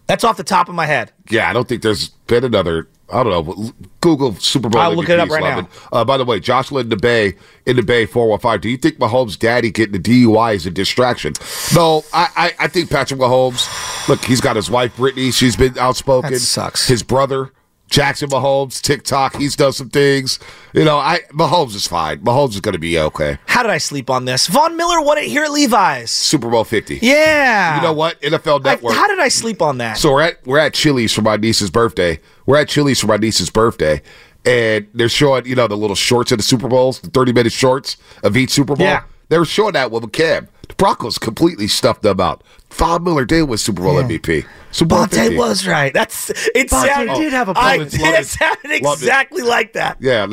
[0.08, 1.12] That's off the top of my head.
[1.30, 2.88] Yeah, I don't think there's been another.
[3.12, 3.72] I don't know.
[4.02, 4.82] Google Super Bowl.
[4.82, 5.70] I'll look it up right now.
[5.92, 7.36] Uh, by the way, Joshua in the Bay
[7.68, 8.62] in the Bay four one five.
[8.62, 11.34] Do you think Mahomes' daddy getting the DUI is a distraction?
[11.76, 14.08] No, I, I I think Patrick Mahomes.
[14.08, 15.32] Look, he's got his wife Brittany.
[15.32, 16.34] She's been outspoken.
[16.34, 16.88] That sucks.
[16.88, 17.52] His brother
[17.90, 19.36] Jackson Mahomes, TikTok.
[19.36, 20.40] He's done some things.
[20.74, 22.20] You know, I Mahomes is fine.
[22.20, 23.38] Mahomes is going to be okay.
[23.48, 24.48] How did I sleep on this?
[24.48, 26.12] Von Miller won it here at Levi's.
[26.12, 27.00] Super Bowl fifty.
[27.02, 27.78] Yeah.
[27.78, 28.22] You know what?
[28.22, 28.94] NFL I- Network.
[28.94, 29.98] how did I sleep on that?
[29.98, 32.20] So we're at we're at Chili's for my niece's birthday.
[32.46, 34.02] We're at Chili's for my niece's birthday,
[34.46, 37.52] and they're showing you know the little shorts of the Super Bowls, the thirty minute
[37.52, 38.86] shorts of each Super Bowl.
[38.86, 39.04] Yeah.
[39.30, 40.48] They were showing that with a cam.
[40.70, 42.44] The Broncos completely stuffed them out.
[42.72, 44.46] Von Miller did was Super Bowl MVP.
[44.72, 45.38] Super Bowl Bonta 50.
[45.38, 45.94] was right.
[45.94, 46.70] That's it.
[46.70, 47.54] Bonta sounded, did have a.
[47.54, 47.92] point.
[47.92, 48.26] did it.
[48.28, 49.06] sounded Love it.
[49.06, 49.98] exactly like that.
[50.00, 50.28] Yeah.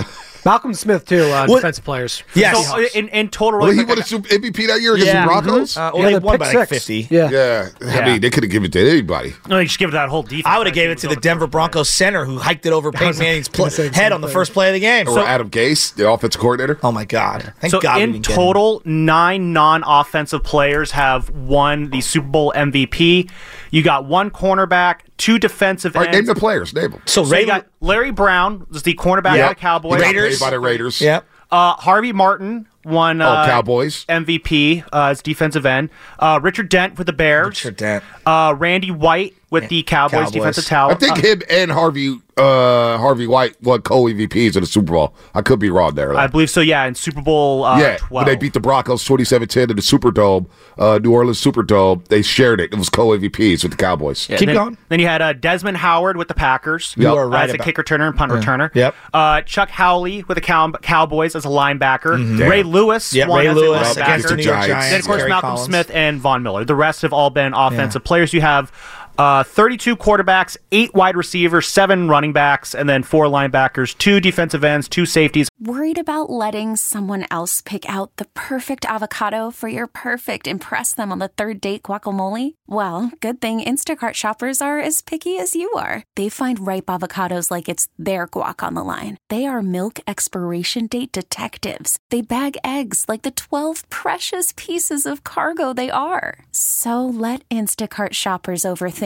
[0.46, 2.22] Malcolm Smith too, uh, What- defensive players.
[2.34, 2.66] Yes.
[2.70, 5.12] So in, in total, Well, really he quick, won a Super MVP that year against
[5.12, 5.22] Yeah.
[5.22, 5.76] the Broncos.
[5.76, 7.06] Uh, well, Yeah, they the won by like fifty.
[7.10, 7.28] Yeah.
[7.30, 7.68] yeah.
[7.84, 9.34] I mean, they could have given it to anybody.
[9.48, 10.44] no, you just give it that whole defense.
[10.46, 11.50] I would have that gave it to the Denver top.
[11.50, 14.68] Broncos center who hiked it over Peyton Manning's pl- head same on the first play
[14.68, 15.08] of the game.
[15.08, 16.78] Or Adam Gase, the offensive coordinator.
[16.82, 17.52] oh my God!
[17.60, 18.36] Thank So God in didn't get him.
[18.36, 23.28] total, nine non-offensive players have won the Super Bowl MVP.
[23.76, 26.72] You got one cornerback, two defensive All right, name the players.
[26.72, 27.02] Name them.
[27.04, 29.50] So so Ray you got Larry Brown, was the cornerback Yeah.
[29.50, 29.96] of the Cowboys.
[29.96, 30.38] He got Raiders.
[30.38, 30.98] paid by the Raiders.
[30.98, 31.26] Yep.
[31.50, 34.04] Uh, Harvey Martin won Oh, uh, Cowboys.
[34.06, 35.90] MVP uh, as defensive end.
[36.18, 37.48] Uh, Richard Dent with the Bears.
[37.64, 38.04] Richard Dent.
[38.24, 40.32] Uh, Randy White with the Cowboys, Cowboys.
[40.32, 44.92] defensive I think Uh, him and Harvey uh, Harvey White won co-MVPs in the Super
[44.92, 45.14] Bowl.
[45.34, 46.12] I could be wrong there.
[46.12, 46.18] though.
[46.18, 46.60] I believe so.
[46.60, 48.10] Yeah, in Super Bowl uh, yeah, 12.
[48.10, 50.46] when they beat the Broncos 27-10 in the Superdome,
[50.76, 52.72] uh, New Orleans Superdome, they shared it.
[52.74, 54.28] It was co-MVPs with the Cowboys.
[54.28, 54.78] Yeah, Keep then, going.
[54.90, 56.94] Then you had uh, Desmond Howard with the Packers.
[56.98, 58.74] You are right as a about- kick returner and punt returner.
[58.74, 58.94] Yep.
[59.14, 62.38] Uh, Chuck Howley with the Cow- Cowboys as a linebacker.
[62.46, 64.68] Ray Lewis Yeah, won Ray as Lewis against the New York Giants.
[64.68, 64.90] Giants.
[64.90, 65.66] Then of course Gary Malcolm Collins.
[65.66, 66.64] Smith and Von Miller.
[66.64, 68.32] The rest have all been offensive players.
[68.32, 68.70] You have
[69.18, 74.64] uh, 32 quarterbacks, eight wide receivers, seven running backs, and then four linebackers, two defensive
[74.64, 75.48] ends, two safeties.
[75.58, 81.10] Worried about letting someone else pick out the perfect avocado for your perfect impress them
[81.10, 82.54] on the third date guacamole?
[82.66, 86.02] Well, good thing Instacart shoppers are as picky as you are.
[86.14, 89.16] They find ripe avocados like it's their guac on the line.
[89.30, 91.98] They are milk expiration date detectives.
[92.10, 96.44] They bag eggs like the 12 precious pieces of cargo they are.
[96.52, 99.05] So let Instacart shoppers overthink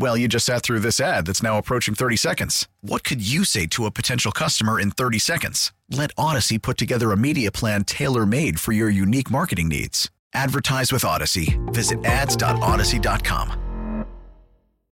[0.00, 2.68] Well, you just sat through this ad that's now approaching 30 seconds.
[2.82, 5.72] What could you say to a potential customer in 30 seconds?
[5.90, 10.08] Let Audacy put together a media plan tailor made for your unique marketing needs.
[10.32, 11.58] Advertise with Audacy.
[11.72, 14.04] Visit ads.audacy.com.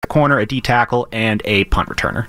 [0.07, 2.27] Corner, a D tackle, and a punt returner.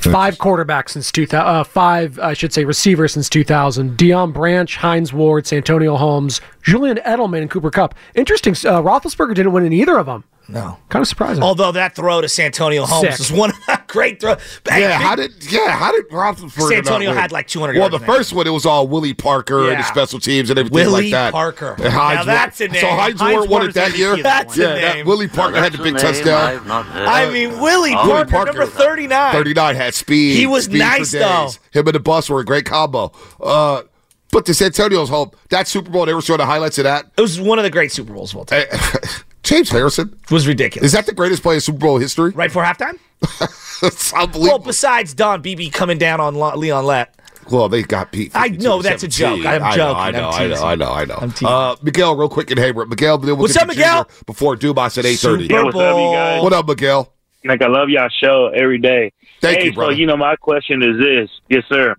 [0.00, 1.44] Five quarterbacks since 2000.
[1.44, 3.96] Uh, five, I should say, receivers since 2000.
[3.96, 7.96] Deion Branch, Hines Ward, Santonio Holmes, Julian Edelman, and Cooper Kupp.
[8.14, 8.52] Interesting.
[8.52, 10.22] Uh, Roethlisberger didn't win in either of them.
[10.50, 10.78] No.
[10.88, 11.42] Kind of surprising.
[11.42, 13.18] Although that throw to Santonio Holmes Sick.
[13.18, 13.52] was one
[13.86, 14.36] great throw.
[14.64, 17.98] Bang, Yeah, big- how did yeah how did Roethlisberger Santonio had like 200 Well, the
[18.00, 19.76] first one it was all Willie Parker and Yeah.
[19.78, 21.32] the special teams and everything Willie like that.
[21.32, 21.76] Parker.
[21.78, 22.80] And Hines Now that's a name.
[22.80, 24.16] So Hines, Hines Ward won it that year.
[24.16, 25.06] that That's a yeah, that name.
[25.06, 26.62] Willie Parker had the big touchdown.
[26.70, 29.32] I mean, Willie Willie Parker, number 39.
[29.32, 30.36] 39 had speed.
[30.36, 31.50] He was speed nice, though.
[31.72, 33.12] Him and the bus were a great combo.
[33.40, 33.82] Uh,
[34.30, 37.06] but to Santonio's home, that Super Bowl, they were showing the highlights of that.
[37.16, 38.66] It was one of the great Super Bowls of all time.
[39.48, 40.14] James Harrison.
[40.30, 40.88] Was ridiculous.
[40.88, 42.32] Is that the greatest play in Super Bowl history?
[42.32, 42.98] right for halftime?
[43.82, 47.14] it's Well, besides Don Beebe coming down on Leon Lett.
[47.50, 48.32] Well, they got beat.
[48.34, 49.46] I know that's a joke.
[49.46, 49.96] I'm I know, joking.
[49.96, 50.62] I know, I'm I know.
[50.62, 51.18] I know, I know.
[51.18, 51.46] I'm teasing.
[51.46, 52.90] Uh, Miguel, real quick in Hayward.
[52.90, 54.04] Miguel, then we'll What's get up, Miguel?
[54.04, 55.48] Junior Before Dumas at eight thirty.
[55.48, 56.42] Super what's up, you guys?
[56.42, 57.14] What up, Miguel?
[57.46, 59.12] Like I love y'all show every day.
[59.40, 59.94] Thank hey, you, brother.
[59.94, 61.96] So you know, my question is this: Yes, sir.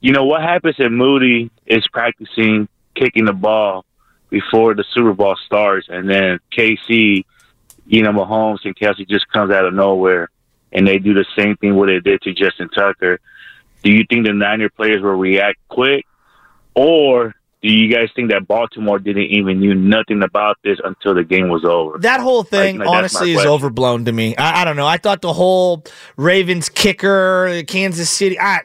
[0.00, 3.84] You know what happens if Moody is practicing kicking the ball
[4.30, 7.24] before the Super Bowl starts, and then KC,
[7.86, 10.30] you know, Mahomes and Kelce just comes out of nowhere,
[10.72, 13.20] and they do the same thing what they did to Justin Tucker.
[13.82, 16.04] Do you think the Niner players will react quick,
[16.74, 21.24] or do you guys think that Baltimore didn't even knew nothing about this until the
[21.24, 21.98] game was over?
[21.98, 24.36] That whole thing, Like, honestly, is overblown to me.
[24.36, 24.86] I, I don't know.
[24.86, 25.84] I thought the whole
[26.16, 28.38] Ravens kicker, Kansas City.
[28.38, 28.60] I,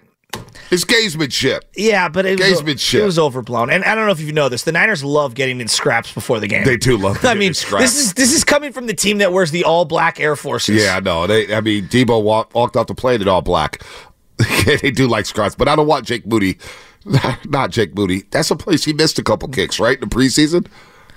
[0.72, 1.62] It's gamesmanship.
[1.76, 3.70] yeah, but it was, it was overblown.
[3.70, 4.64] And I don't know if you know this.
[4.64, 6.64] The Niners love getting in scraps before the game.
[6.66, 7.24] They do love.
[7.26, 10.20] I mean, this is this is coming from the team that wears the all black
[10.20, 10.82] Air Forces.
[10.82, 11.28] Yeah, no.
[11.28, 13.84] They, I mean, Deebo walked, walked off the plane in all black.
[14.66, 16.58] they do like scraps, but I don't want Jake Moody.
[17.46, 18.24] Not Jake Moody.
[18.32, 20.02] That's a place he missed a couple kicks, right?
[20.02, 20.68] In the preseason.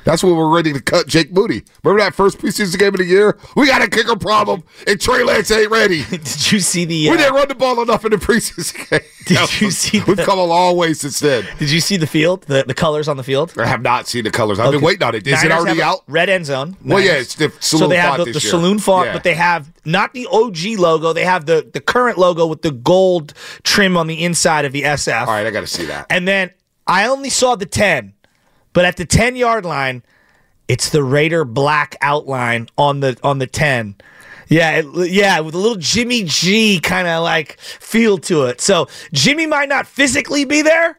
[0.06, 1.64] That's when we're ready to cut Jake Moody.
[1.82, 3.36] Remember that first preseason game of the year?
[3.56, 6.04] We got a kicker problem, and Trey Lance ain't ready.
[6.10, 7.10] Did you see the?
[7.10, 9.00] We uh, didn't run the ball enough in the preseason game.
[9.26, 11.44] Did you see We've the- come a long way since then.
[11.58, 12.42] Did you see the field?
[12.42, 13.52] The the colors on the field?
[13.58, 14.60] I have not seen the colors.
[14.60, 15.26] I've been waiting on it.
[15.26, 16.04] Is it already out?
[16.06, 16.76] Red end zone.
[16.84, 19.12] Well, yeah, it's the so they have font the, the saloon font, Yeah.
[19.12, 21.12] but they have not the OG logo.
[21.14, 24.82] They have the the current logo with the gold trim on the inside of the
[24.82, 25.22] SF.
[25.22, 26.06] All right, I got to see that.
[26.10, 26.50] And then
[26.86, 28.14] I only saw the ten,
[28.76, 30.02] but at the ten yard line,
[30.68, 33.94] It's the Raider black outline on the on the ten.
[34.48, 38.60] Yeah, it, yeah, with a little Jimmy G kind of like feel to it.
[38.60, 40.98] So Jimmy might not physically be there,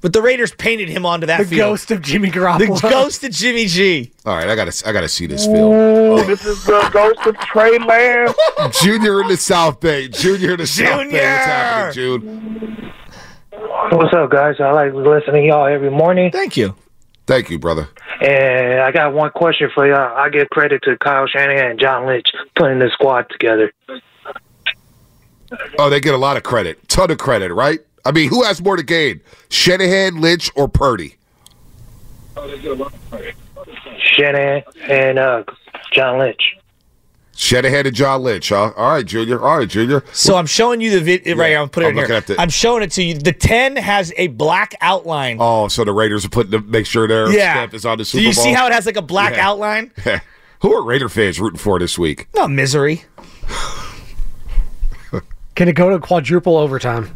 [0.00, 1.58] but the Raiders painted him onto that The field.
[1.72, 2.80] ghost of Jimmy Garoppolo.
[2.80, 4.12] The ghost of Jimmy G.
[4.24, 6.16] All right, I gotta I gotta see this film.
[6.26, 8.34] This is the ghost of Trey Lance.
[8.82, 10.06] Junior in the South Bay.
[10.08, 11.20] Junior in the South Bay.
[11.20, 12.92] What's happening, June?
[13.90, 14.56] What's up, guys?
[14.60, 16.30] I like listening to y'all every morning.
[16.30, 16.74] Thank you.
[17.26, 17.88] Thank you, brother.
[18.20, 20.16] And I got one question for y'all.
[20.16, 23.72] I give credit to Kyle Shanahan and John Lynch putting this squad together.
[25.78, 26.86] Oh, they get a lot of credit.
[26.88, 27.80] Ton of credit, right?
[28.04, 29.20] I mean, who has more to gain?
[29.48, 31.16] Shanahan, Lynch, or Purdy?
[32.36, 33.32] Oh, they get a lot of purdy.
[33.98, 35.44] Shanahan and uh,
[35.92, 36.56] John Lynch.
[37.36, 38.72] Shanahan of John Lynch, huh?
[38.76, 39.40] All right, Junior.
[39.42, 40.04] All right, Junior.
[40.12, 41.58] So I'm showing you the video right here.
[41.58, 42.20] I'm putting I'm it looking here.
[42.36, 43.14] the- I'm showing it to you.
[43.14, 45.38] The 10 has a black outline.
[45.40, 47.54] Oh, so the Raiders are putting to make sure their yeah.
[47.54, 48.44] stamp is on the Super Do you Bowl.
[48.44, 49.48] see how it has like a black Yeah.
[49.48, 49.90] outline?
[50.60, 52.28] Who are Raider fans rooting for this week?
[52.34, 53.04] No misery.
[55.54, 57.14] Can it go to quadruple overtime?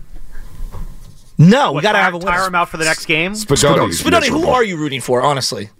[1.38, 2.31] No, we got to tire- have a winner.
[2.33, 3.33] tire him out for the next game.
[3.33, 3.90] Spadoni.
[3.92, 5.70] Spadoni, who are you rooting for, honestly?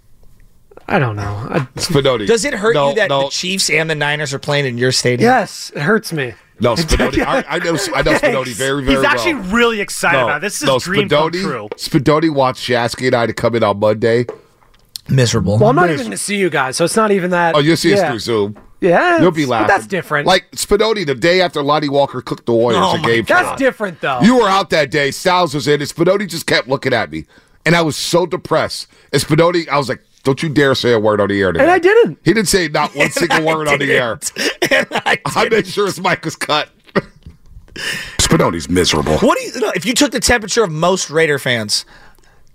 [0.91, 1.47] I don't know.
[1.51, 2.27] I, Spadoni.
[2.27, 3.25] Does it hurt No, you that no.
[3.25, 5.29] the Chiefs and the Niners are playing in your stadium?
[5.29, 6.33] yes, it hurts me.
[6.61, 7.25] No, Spadoni.
[7.25, 7.77] I, I know.
[7.95, 9.43] I know Spadoni very, very He's actually well.
[9.55, 10.41] really excited about it.
[10.41, 11.69] This is his no, dream Spadoni, come true.
[11.77, 14.27] Spadoni wants Shasky and I to come in on Monday.
[15.09, 15.59] Miserable.
[15.59, 17.55] Well, I'm not even going to see you guys, so it's not even that.
[17.55, 18.59] Oh, you'll see us through Zoom.
[18.81, 19.69] Yeah, You'll be but laughing.
[19.69, 20.27] that's different.
[20.27, 23.25] Like Spadoni, the day after Lonnie Walker cooked the Warriors Oh a game.
[23.25, 23.45] God.
[23.45, 24.21] That's different, though.
[24.21, 25.11] You were out that day.
[25.11, 27.25] Styles was in, and Spadoni just kept looking at me,
[27.67, 28.87] and I was so depressed.
[29.13, 31.65] And Spadoni, I was like, "Don't you dare say a word on the air." Today.
[31.65, 32.19] And I didn't.
[32.25, 34.19] He didn't say not one single word on the air.
[34.71, 36.71] And I, made sure his mic was cut.
[38.19, 39.19] Spadoni's miserable.
[39.19, 39.73] What do you know?
[39.75, 41.85] If you took the temperature of most Raider fans,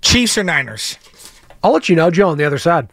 [0.02, 0.98] Chiefs or Niners?
[1.64, 2.90] I'll let you know, Joe, on the other side.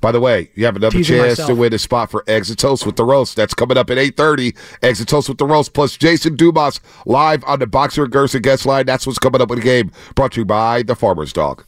[0.00, 2.58] By the way, you have another Teasing chance to win a spot for Eggs and
[2.58, 3.36] Toast with the Roast.
[3.36, 4.56] That's coming up at 8.30.
[4.82, 8.40] Eggs and Toast with the Roast plus Jason Dumas live on the Boxer and Gerson
[8.40, 8.86] guest line.
[8.86, 9.90] That's what's coming up with the game.
[10.14, 11.64] Brought to you by the Farmer's Dog.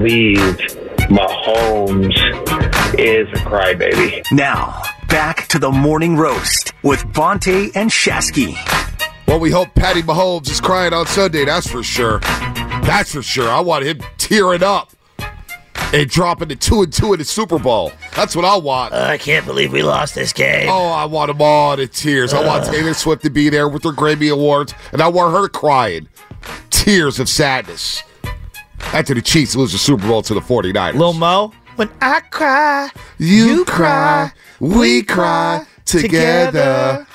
[0.00, 0.56] Believe
[1.10, 2.16] Mahomes
[2.98, 4.24] is a crybaby.
[4.32, 8.56] Now, back to the morning roast with Bonta and Shasky.
[9.28, 11.44] Well, we hope Patty Mahomes is crying on Sunday.
[11.44, 12.20] That's for sure.
[12.20, 13.50] That's for sure.
[13.50, 14.90] I want him tearing up
[15.92, 17.92] and dropping the two and two in the Super Bowl.
[18.16, 18.94] That's what I want.
[18.94, 20.70] I can't believe we lost this game.
[20.70, 22.32] Oh, I want them all to tears.
[22.32, 25.46] I want Taylor Swift to be there with her Grammy Awards, and I want her
[25.46, 26.08] crying.
[26.70, 28.02] Tears of sadness.
[28.92, 30.94] After the Chiefs lose the Super Bowl to the 49ers.
[30.94, 37.06] Lil Mo, when I cry, you cry, we cry together.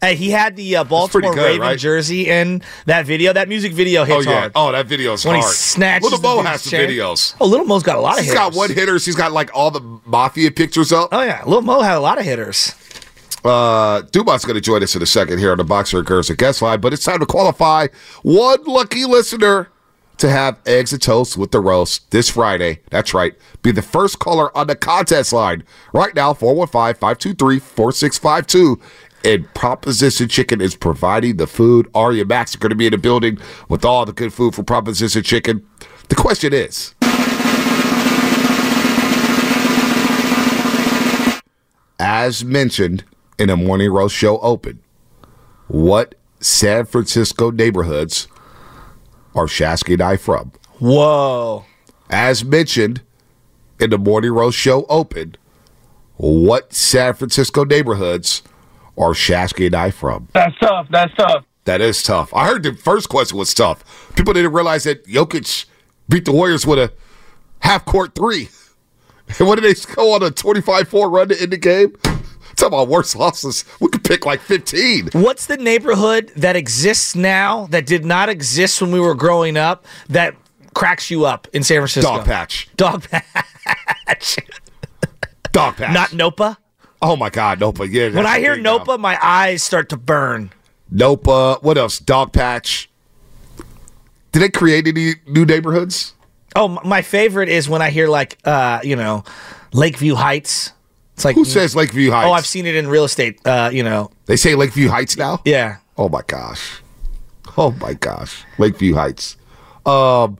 [0.00, 1.78] Hey, he had the uh, Baltimore good, Raven right?
[1.78, 3.32] jersey in that video.
[3.32, 4.40] That music video Oh, yeah.
[4.40, 4.52] hard.
[4.54, 5.46] Oh, that video's when hard.
[5.46, 7.34] he snatches Little Mo has some videos.
[7.40, 8.38] Oh, Little Mo's got a lot of He's hitters.
[8.38, 9.06] got one hitters.
[9.06, 11.08] He's got like all the mafia pictures up.
[11.12, 12.74] Oh yeah, Little Mo had a lot of hitters.
[13.42, 16.60] Uh, Dumas going to join us in a second here on the Boxer Gerson guest
[16.62, 17.86] line, but it's time to qualify
[18.22, 19.68] one lucky listener
[20.18, 22.80] to have eggs and toast with the roast this Friday.
[22.90, 23.34] That's right.
[23.62, 28.80] Be the first caller on the contest line right now, 415-523-4652.
[29.24, 31.88] And Proposition Chicken is providing the food.
[31.94, 34.62] Aria Max are going to be in the building with all the good food for
[34.62, 35.66] Proposition Chicken.
[36.08, 36.94] The question is,
[41.98, 43.04] as mentioned
[43.38, 44.80] in a Morning Roast show open,
[45.68, 48.28] what San Francisco neighborhoods
[49.34, 50.52] are Shasky and I from?
[50.78, 51.64] Whoa.
[52.10, 53.02] As mentioned
[53.80, 55.36] in the Morning Roast show open,
[56.16, 58.42] what San Francisco neighborhoods
[58.96, 60.28] are Shasky and I from?
[60.32, 60.86] That's tough.
[60.90, 61.44] That's tough.
[61.64, 62.32] That is tough.
[62.34, 64.12] I heard the first question was tough.
[64.16, 65.64] People didn't realize that Jokic
[66.08, 66.92] beat the Warriors with a
[67.60, 68.50] half court three.
[69.38, 71.96] And what did they go on a 25 4 run to end the game?
[72.56, 73.64] Talk about worst losses.
[73.80, 75.10] We could pick like 15.
[75.12, 79.86] What's the neighborhood that exists now that did not exist when we were growing up
[80.08, 80.34] that
[80.74, 82.16] cracks you up in San Francisco?
[82.16, 82.68] Dog Patch.
[82.76, 84.38] Dog patch.
[85.52, 85.94] Dog Patch.
[85.94, 86.56] Not Nopa.
[87.00, 87.90] Oh my God, Nopa.
[87.90, 88.10] Yeah.
[88.14, 88.78] When I hear big now.
[88.78, 90.50] Nopa, my eyes start to burn.
[90.92, 91.62] Nopa.
[91.62, 91.98] What else?
[91.98, 92.90] Dog Patch.
[94.32, 96.14] Did they create any new neighborhoods?
[96.56, 99.24] Oh, my favorite is when I hear like, uh, you know,
[99.72, 100.72] Lakeview Heights.
[101.14, 102.26] It's like Who says Lakeview Heights?
[102.26, 103.40] Oh, I've seen it in real estate.
[103.46, 105.40] Uh, you know, They say Lakeview Heights now?
[105.44, 105.76] yeah.
[105.96, 106.80] Oh my gosh.
[107.56, 108.44] Oh my gosh.
[108.58, 109.36] Lakeview Heights.
[109.86, 110.38] Um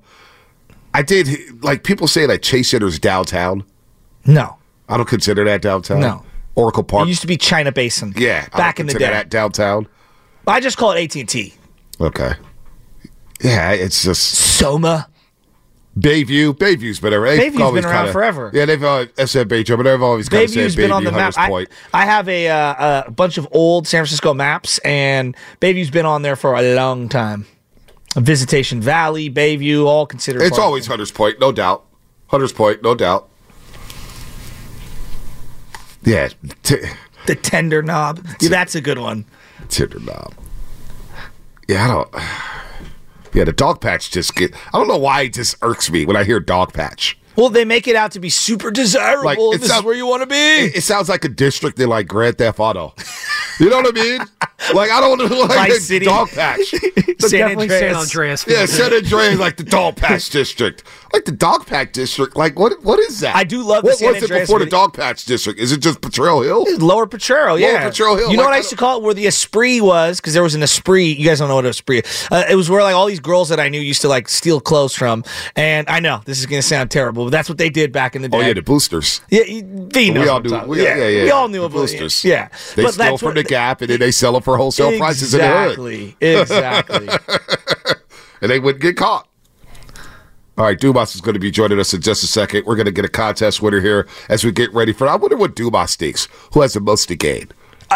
[0.92, 3.64] I did like people say that Chase Center's downtown.
[4.26, 4.56] No,
[4.88, 6.00] I don't consider that downtown.
[6.00, 6.24] No.
[6.56, 7.06] Oracle Park.
[7.06, 8.14] it used to be China Basin.
[8.16, 8.48] yeah.
[8.48, 9.10] Back in the day.
[9.10, 9.87] that downtown.
[10.46, 11.54] I just call it AT and T.
[12.00, 12.32] Okay.
[13.42, 15.08] Yeah, it's just Soma.
[15.98, 16.54] Bayview.
[16.54, 17.38] Bayview's been around.
[17.38, 18.50] they've Bayview's always been around kinda- forever.
[18.52, 21.04] Yeah, they've uh, I said Bayview, but they've always kind of said Bayview's been on
[21.04, 21.20] the map.
[21.20, 21.68] Hunters I, Point.
[21.92, 26.22] I have a, uh, a bunch of old San Francisco maps, and Bayview's been on
[26.22, 27.46] there for a long time.
[28.16, 30.42] Visitation Valley, Bayview, all considered.
[30.42, 31.85] It's always Hunters Point, no doubt.
[32.28, 33.28] Hunters Point, no doubt.
[36.02, 36.28] Yeah,
[36.62, 36.76] t-
[37.26, 38.26] the tender knob.
[38.38, 39.24] Dude, that's a good one.
[39.68, 40.35] Tender knob.
[41.68, 42.14] Yeah, I don't.
[43.34, 44.54] Yeah, the dog patch just get.
[44.72, 47.18] I don't know why it just irks me when I hear dog patch.
[47.36, 49.24] Well, they make it out to be super desirable.
[49.50, 50.36] Like, this sound- is where you want to be.
[50.36, 52.94] It, it sounds like a district in like Grand Theft Auto.
[53.58, 54.20] You know what I mean?
[54.72, 56.06] Like I don't know, like Vice the City.
[56.06, 56.72] dog patch.
[56.72, 58.46] But definitely San Andreas.
[58.48, 60.84] Yeah, San Andreas, like the dog patch district,
[61.14, 62.37] like the dog patch district.
[62.37, 62.83] Like what?
[62.83, 63.37] What is that?
[63.37, 65.61] I do love the What was it before the dog patch district?
[65.61, 66.66] Is it just Potrero Hill?
[66.79, 67.68] Lower Potrero, yeah.
[67.68, 68.31] Lower Potrero Hill.
[68.31, 69.03] You know like, what I used to call it?
[69.05, 71.16] Where the Esprit was, because there was an Esprit.
[71.16, 72.05] You guys don't know what an Esprit.
[72.31, 74.61] Uh, it was where like all these girls that I knew used to like steal
[74.61, 75.24] clothes from.
[75.57, 78.16] And I know this is going to sound terrible, but that's what they did back
[78.16, 78.37] in the day.
[78.37, 79.20] Oh yeah, the boosters.
[79.31, 80.50] Yeah, knows we all knew.
[80.50, 80.77] We, about.
[80.77, 82.24] yeah, yeah, We all knew the about boosters.
[82.24, 84.96] Yeah, they But steal from what- the Gap and then they sell them for wholesale
[84.98, 86.14] prices in the hood.
[86.20, 87.05] Exactly.
[87.05, 87.09] Exactly.
[88.40, 89.29] and they wouldn't get caught.
[90.56, 92.64] All right, Dumas is going to be joining us in just a second.
[92.64, 95.08] We're going to get a contest winner here as we get ready for.
[95.08, 96.28] I wonder what Dumas thinks.
[96.52, 97.48] Who has the most to gain?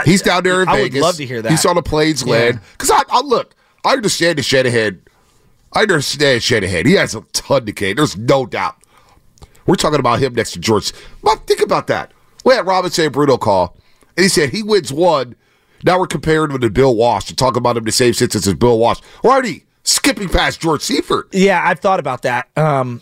[0.04, 0.78] He's down there in Vegas.
[0.78, 1.50] I would love to hear that.
[1.50, 2.32] He's on the plane's Yeah.
[2.32, 2.60] land.
[2.72, 5.00] Because I, I look, I understand the Shanahan.
[5.72, 6.84] I understand Shanahan.
[6.86, 7.96] He has a ton to gain.
[7.96, 8.76] There's no doubt.
[9.66, 10.92] We're talking about him next to George.
[11.22, 12.12] But think about that.
[12.44, 13.76] We had Robinson and Bruno call,
[14.16, 15.36] and he said he wins one.
[15.84, 18.54] Now we're comparing him to Bill Walsh to talk about him the same sentence as
[18.54, 19.00] Bill Walsh.
[19.24, 21.28] Already skipping past George Seifert.
[21.32, 22.48] Yeah, I've thought about that.
[22.56, 23.00] Um,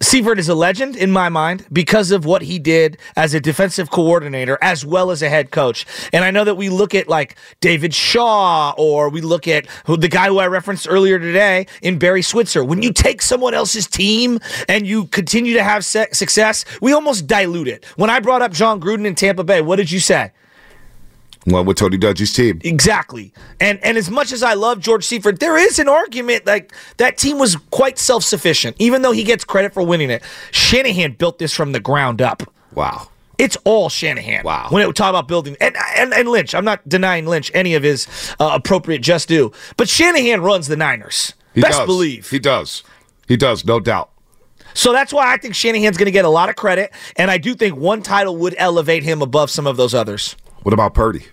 [0.00, 3.90] Seifert is a legend in my mind because of what he did as a defensive
[3.90, 5.86] coordinator as well as a head coach.
[6.12, 9.96] And I know that we look at like David Shaw or we look at who,
[9.96, 12.62] the guy who I referenced earlier today in Barry Switzer.
[12.62, 14.38] When you take someone else's team
[14.68, 17.84] and you continue to have se- success, we almost dilute it.
[17.96, 20.30] When I brought up Jon Gruden in Tampa Bay, what did you say?
[21.48, 22.60] One with Tony Dungy's team.
[22.62, 23.32] Exactly.
[23.60, 27.16] And and as much as I love George Seifert, there is an argument like that
[27.16, 30.22] team was quite self-sufficient, even though he gets credit for winning it.
[30.50, 32.42] Shanahan built this from the ground up.
[32.74, 33.08] Wow.
[33.38, 34.42] It's all Shanahan.
[34.44, 34.66] Wow.
[34.70, 37.82] When it talk about building and, and and Lynch, I'm not denying Lynch any of
[37.82, 38.06] his
[38.40, 41.34] uh, appropriate just due, but Shanahan runs the Niners.
[41.54, 41.86] He Best does.
[41.86, 42.30] believe.
[42.30, 42.82] He does.
[43.26, 44.10] He does, no doubt.
[44.74, 47.38] So that's why I think Shanahan's going to get a lot of credit, and I
[47.38, 50.36] do think one title would elevate him above some of those others.
[50.62, 51.26] What about Purdy?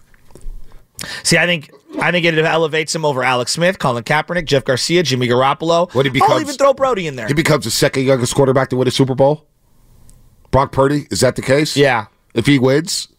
[1.23, 5.03] See, I think I think it elevates him over Alex Smith, Colin Kaepernick, Jeff Garcia,
[5.03, 5.93] Jimmy Garoppolo.
[5.93, 6.31] What he oh, becomes?
[6.31, 7.27] I'll even throw Brodie in there.
[7.27, 9.45] He becomes the second youngest quarterback to win a Super Bowl.
[10.51, 11.75] Brock Purdy, is that the case?
[11.75, 12.05] Yeah.
[12.33, 13.09] If he wins,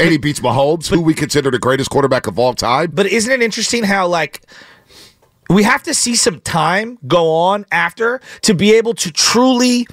[0.00, 2.90] and he beats Mahomes, who we consider the greatest quarterback of all time.
[2.92, 4.42] But isn't it interesting how like
[5.50, 9.86] we have to see some time go on after to be able to truly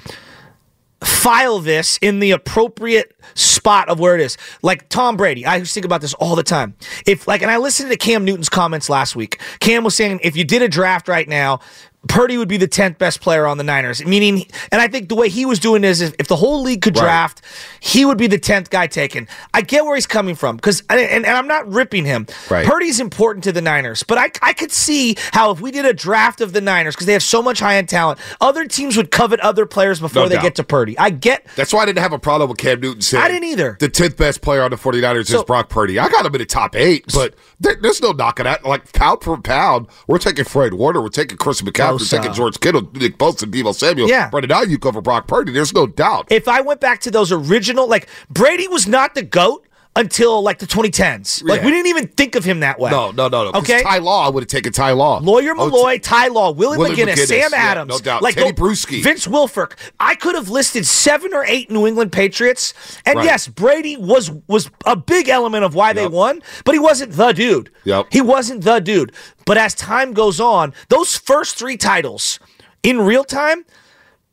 [1.06, 4.36] file this in the appropriate spot of where it is.
[4.62, 6.74] Like Tom Brady, I think about this all the time.
[7.06, 9.40] If like and I listened to Cam Newton's comments last week.
[9.60, 11.60] Cam was saying if you did a draft right now,
[12.08, 14.04] Purdy would be the 10th best player on the Niners.
[14.04, 16.82] Meaning, and I think the way he was doing is if, if the whole league
[16.82, 17.02] could Right.
[17.04, 17.42] draft,
[17.80, 19.28] he would be the 10th guy taken.
[19.54, 22.26] I get where he's coming from because, and, and I'm not ripping him.
[22.50, 22.66] Right.
[22.66, 25.92] Purdy's important to the Niners, but I, I could see how if we did a
[25.94, 29.10] draft of the Niners because they have so much high end talent, other teams would
[29.10, 30.42] covet other players before No they doubt.
[30.42, 30.98] get to Purdy.
[30.98, 33.44] I get That's why I didn't have a problem with Cam Newton saying I didn't
[33.44, 33.76] either.
[33.80, 35.98] The 10th best player on the 49ers So- is Brock Purdy.
[35.98, 38.64] I got him in the top eight, but there, there's no knocking that.
[38.64, 42.10] Like, pound for pound, we're taking Fred Warner, we're taking Chris McCaffrey, Bosa.
[42.10, 44.08] taking George Kittle, Nick Bosa, Deebo Samuel.
[44.08, 44.30] Yeah.
[44.30, 45.52] Brandon Aiyuk over Brock Purdy.
[45.52, 46.28] There's no doubt.
[46.30, 49.65] if I went back to those original, like Brady was not the GOAT
[49.96, 51.42] until like the 2010s.
[51.42, 51.64] Like Yeah.
[51.66, 52.90] we didn't even think of him that way.
[52.90, 53.58] No, no, no, no.
[53.58, 53.82] Okay.
[53.82, 55.18] Ty Law, I would have taken Ty Law.
[55.18, 58.22] Lawyer Oh, Milloy, Ty Law, Willie, Willie McGinest, McGinest, Sam yeah, Adams, no doubt.
[58.22, 59.02] like Teddy go- Bruschi.
[59.02, 59.72] Vince Wilfork.
[59.98, 63.24] I could have listed seven or eight New England Patriots, and Right.
[63.24, 67.32] yes, Brady was was a big element of why they won, but he wasn't the
[67.32, 67.70] dude.
[67.84, 68.06] Yep.
[68.12, 69.12] He wasn't the dude.
[69.46, 72.38] But as time goes on, those first three titles
[72.82, 73.64] in real time.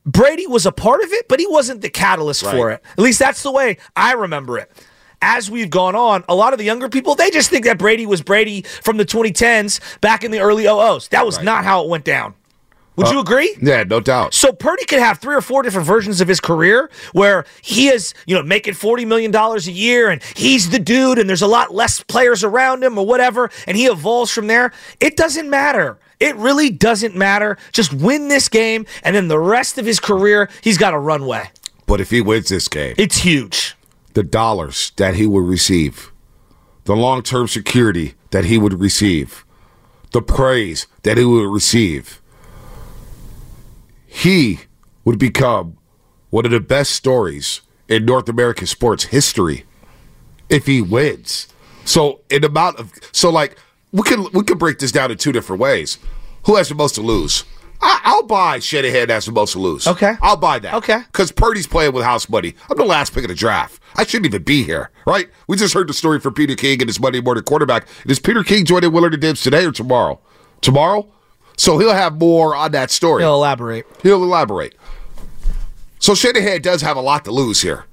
[0.05, 2.83] Brady was a part of it, but he wasn't the catalyst for it.
[2.97, 4.69] At least that's the way I remember it.
[5.25, 8.05] As we've gone on, a lot of the younger people, they just think that Brady
[8.05, 11.07] was Brady from the 2010s back in the early 00s.
[11.09, 12.35] That was not how it went down.
[12.97, 13.55] Would uh, you agree?
[13.61, 14.33] Yeah, no doubt.
[14.33, 18.13] So Purdy could have three or four different versions of his career where he is,
[18.25, 21.73] you know, making $40 million a year and he's the dude and there's a lot
[21.73, 24.73] less players around him or whatever, and he evolves from there.
[24.99, 25.97] It doesn't matter.
[26.19, 27.57] It really doesn't matter.
[27.71, 31.49] Just win this game, and then the rest of his career, he's got a runway.
[31.85, 33.75] But if he wins this game, It's huge.
[34.13, 36.11] The dollars that he would receive,
[36.85, 39.45] the long term security that he would receive,
[40.11, 42.21] the praise that he would receive,
[44.05, 44.59] he
[45.05, 45.77] would become
[46.29, 49.65] one of the best stories in North American sports history
[50.49, 51.47] if he wins.
[51.85, 53.57] So in amount of so like
[53.91, 55.97] we can we can break this down in two different ways.
[56.45, 57.43] Who has the most to lose?
[57.83, 59.87] I, I'll buy Shanahan has the most to lose.
[59.87, 60.73] Okay, I'll buy that.
[60.75, 62.55] Okay, because Purdy's playing with house money.
[62.69, 63.81] I'm the last pick of the draft.
[63.95, 65.29] I shouldn't even be here, right?
[65.47, 67.87] We just heard the story from Peter King and his Monday morning quarterback.
[68.05, 70.19] Is Peter King joining Willard and Dibs today or tomorrow?
[70.61, 71.07] Tomorrow.
[71.57, 73.21] So he'll have more on that story.
[73.21, 73.85] He'll elaborate.
[74.01, 74.75] He'll elaborate.
[75.99, 77.85] So Shanahan does have a lot to lose here.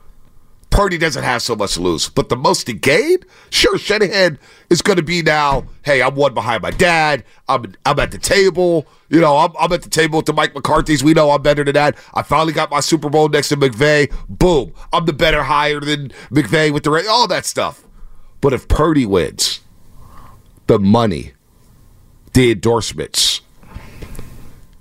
[0.70, 3.18] Purdy doesn't have so much to lose, but the most to gain,
[3.50, 4.38] sure, Shanahan
[4.70, 5.64] is going to be now.
[5.84, 7.24] Hey, I'm one behind my dad.
[7.48, 8.86] I'm I'm at the table.
[9.08, 11.02] You know, I'm, I'm at the table with the Mike McCarthy's.
[11.02, 11.96] We know I'm better than that.
[12.14, 14.14] I finally got my Super Bowl next to McVay.
[14.28, 17.84] Boom, I'm the better hire than McVay with the all that stuff.
[18.40, 19.60] But if Purdy wins,
[20.66, 21.32] the money,
[22.32, 23.40] the endorsements.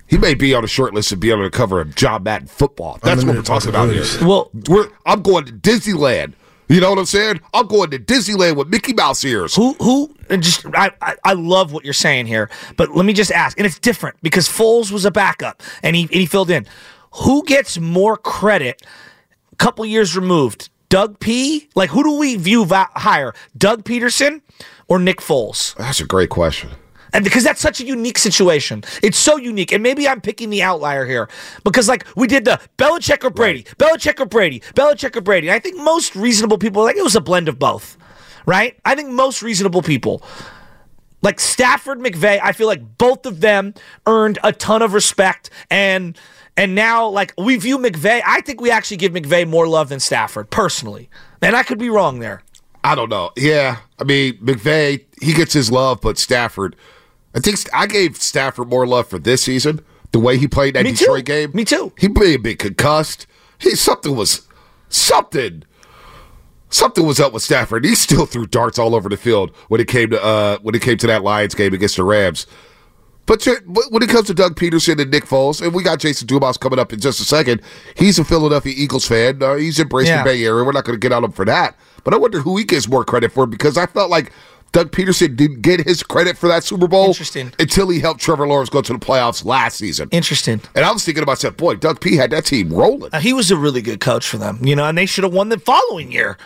[0.10, 2.48] He may be on a short list and be able to cover a John Madden
[2.48, 2.98] football.
[3.04, 4.04] That's what we're talking about here.
[4.22, 6.34] Well, we're, I'm going to Disneyland.
[6.68, 7.42] You know what I'm saying?
[7.54, 9.56] I'm going to Disneyland with Mickey Mouse ears.
[9.56, 13.14] Who who and just I, I I love what you're saying here, but let me
[13.14, 16.52] just ask, and it's different because Foles was a backup and he and he filled
[16.52, 16.68] in.
[17.24, 18.84] Who gets more credit?
[19.52, 21.70] A couple years removed, Doug P.
[21.74, 24.42] Like who do we view va- higher, Doug Pederson
[24.88, 25.74] or Nick Foles?
[25.76, 26.70] That's a great question.
[27.14, 28.84] And because that's such a unique situation.
[29.02, 29.72] It's so unique.
[29.72, 31.30] And maybe I'm picking the outlier here.
[31.64, 35.48] Because, like, we did the Belichick or Brady, Belichick or Brady, Belichick or Brady.
[35.48, 37.98] And I think most reasonable people, like, it was a blend of both,
[38.46, 38.80] right?
[38.86, 40.22] I think most reasonable people,
[41.22, 43.74] like Stafford, McVay, I feel like both of them
[44.06, 45.50] earned a ton of respect.
[45.70, 46.18] And.
[46.58, 50.02] And now, like, we view McVay, I think we actually give McVay more love than
[50.02, 51.10] Stafford, personally.
[51.42, 52.44] And I could be wrong there.
[52.84, 53.32] I don't know.
[53.36, 56.76] Yeah, I mean McVay, he gets his love, but Stafford,
[57.36, 59.82] I think I gave Stafford more love for this season.
[60.12, 60.98] The way he played that Me too.
[60.98, 61.52] Detroit game.
[61.54, 61.94] Me too.
[61.98, 63.28] He may have been concussed.
[63.60, 64.48] He something was
[64.90, 65.64] something.
[66.72, 67.84] Something was up with Stafford.
[67.86, 70.82] He still threw darts all over the field when it came to uh, when it
[70.82, 72.48] came to that Lions game against the Rams.
[73.26, 73.48] But
[73.92, 76.80] when it comes to Doug Pederson and Nick Foles, and we got Jason Dumas coming
[76.80, 77.62] up in just a second,
[77.96, 79.44] he's a Philadelphia Eagles fan.
[79.44, 80.24] Uh, he's embraced Yeah.
[80.24, 80.64] the Bay Area.
[80.66, 81.76] We're not going to get on him for that.
[82.04, 84.32] But I wonder who he gets more credit for because I felt like
[84.72, 87.52] Doug Pederson didn't get his credit for that Super Bowl Interesting.
[87.60, 90.10] until he helped Trevor Lawrence go to the playoffs last season.
[90.12, 90.62] Interesting.
[90.76, 93.10] And I was thinking about myself, boy, Doug P had that team rolling.
[93.14, 95.34] Uh, he was a really good coach for them, you know, and they should have
[95.34, 96.38] won the following year.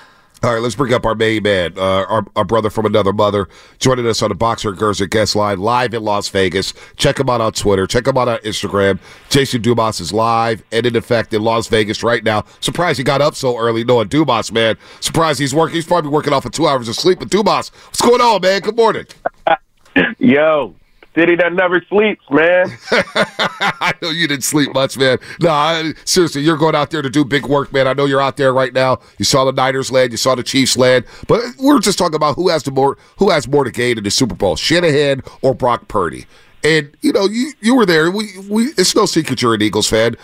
[0.44, 3.48] All right, let's bring up our main man, uh, our, our brother from another mother,
[3.80, 6.74] joining us on the Boxer Gerson guest line live in Las Vegas.
[6.98, 7.88] Check him out on Twitter.
[7.88, 9.00] Check him out on Instagram.
[9.30, 12.44] Jason Dumas is live and in effect in Las Vegas right now.
[12.60, 14.76] Surprised he got up so early, knowing Dumas, man.
[15.00, 15.76] Surprised he's working.
[15.76, 17.20] He's probably working off of two hours of sleep.
[17.20, 18.60] But Dumas, what's going on, man?
[18.60, 19.06] Good morning.
[20.20, 20.76] Yo,
[21.16, 22.68] city that never sleeps, man.
[22.92, 25.20] I know you didn't sleep much, man.
[25.40, 27.88] No, I, seriously, you're going out there to do big work, man.
[27.88, 29.00] I know you're out there right now.
[29.18, 32.36] You saw the Niners land, you saw the Chiefs land, but we're just talking about
[32.36, 35.54] who has the more who has more to gain in the Super Bowl, Shanahan or
[35.54, 36.26] Brock Purdy.
[36.64, 38.10] And you know, you you were there.
[38.10, 40.16] We we it's no secret you're an Eagles fan.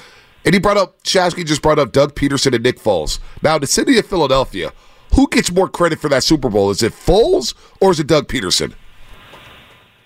[0.45, 3.19] And he brought up Shasky just brought up Doug Pederson and Nick Foles.
[3.41, 4.71] Now, the city of Philadelphia,
[5.13, 6.69] who gets more credit for that Super Bowl?
[6.69, 8.73] Is it Foles or is it Doug Pederson?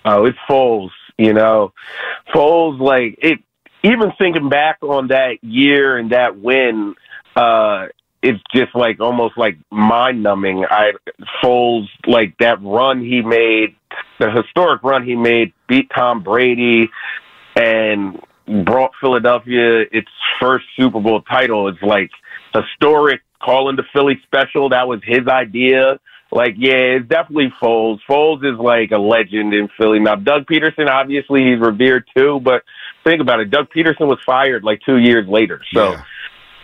[0.04, 0.90] Oh, it's Foles.
[1.18, 1.72] You know,
[2.34, 3.38] Foles like it.
[3.82, 6.94] Even thinking back on that year and that win,
[7.36, 7.86] uh,
[8.22, 10.64] it's just like almost like mind numbing.
[10.68, 10.92] I
[11.42, 13.76] Foles like that run he made,
[14.18, 16.90] the historic run he made, beat Tom Brady,
[17.56, 18.18] and
[18.64, 21.68] brought Philadelphia its first Super Bowl title.
[21.68, 22.10] It's like
[22.54, 23.20] historic.
[23.42, 26.00] Calling the Philly special, that was his idea.
[26.34, 28.00] Like, yeah, it's definitely Foles.
[28.08, 30.00] Foles is like a legend in Philly.
[30.00, 32.64] Now, Doug Pederson, obviously, he's revered too, but
[33.04, 33.50] think about it.
[33.50, 35.62] Doug Pederson was fired like two years later.
[35.72, 35.96] So,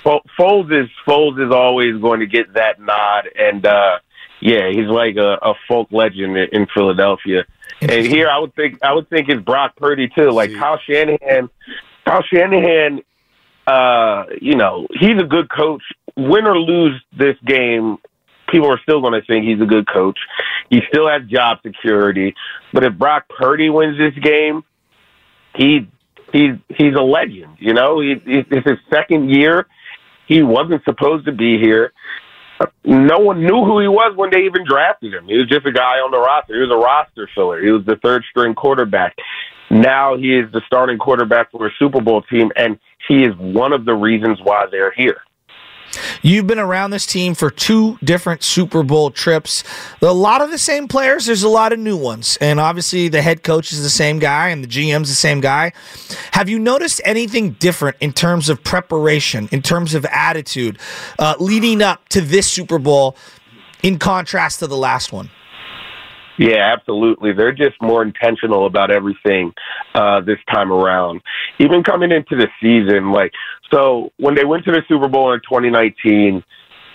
[0.03, 3.99] Fo- Foles is Foles is always going to get that nod, and uh
[4.41, 7.45] yeah, he's like a, a folk legend in, in Philadelphia.
[7.83, 10.31] And here, I would think I would think it's Brock Purdy too.
[10.31, 11.49] Like Kyle Shanahan,
[12.05, 13.03] Kyle Shanahan,
[13.67, 15.83] uh, you know, he's a good coach.
[16.17, 17.99] Win or lose this game,
[18.51, 20.19] people are still going to think he's a good coach.
[20.69, 22.35] He still has job security.
[22.73, 24.65] But if Brock Purdy wins this game,
[25.55, 25.89] he
[26.33, 27.57] he's he's a legend.
[27.59, 29.67] You know, he, it's his second year.
[30.27, 31.93] He wasn't supposed to be here.
[32.85, 35.27] No one knew who he was when they even drafted him.
[35.27, 36.55] He was just a guy on the roster.
[36.55, 37.63] He was a roster filler.
[37.63, 39.17] He was the third string quarterback.
[39.71, 42.79] Now he is the starting quarterback for a Super Bowl team, and
[43.09, 45.21] he is one of the reasons why they're here.
[46.23, 49.65] You've been around this team for two different Super Bowl trips.
[50.03, 52.39] A lot of the same players, there's a lot of new ones.
[52.41, 55.73] And obviously, the head coach is the same guy and the GM's the same guy.
[56.33, 60.79] Have you noticed anything different in terms of preparation, in terms of attitude,
[61.19, 63.17] uh, leading up to this Super Bowl
[63.83, 65.31] in contrast to the last one?
[66.39, 67.33] Yeah, absolutely.
[67.33, 69.53] They're just more intentional about everything
[69.95, 71.21] uh, this time around.
[71.59, 73.33] Even coming into the season, like
[73.71, 76.43] so, when they went to the Super Bowl in 2019,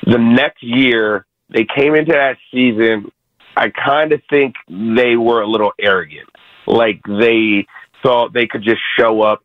[0.06, 3.12] the next year they came into that season.
[3.56, 6.30] I kind of think they were a little arrogant,
[6.68, 7.66] like they
[8.04, 9.44] thought they could just show up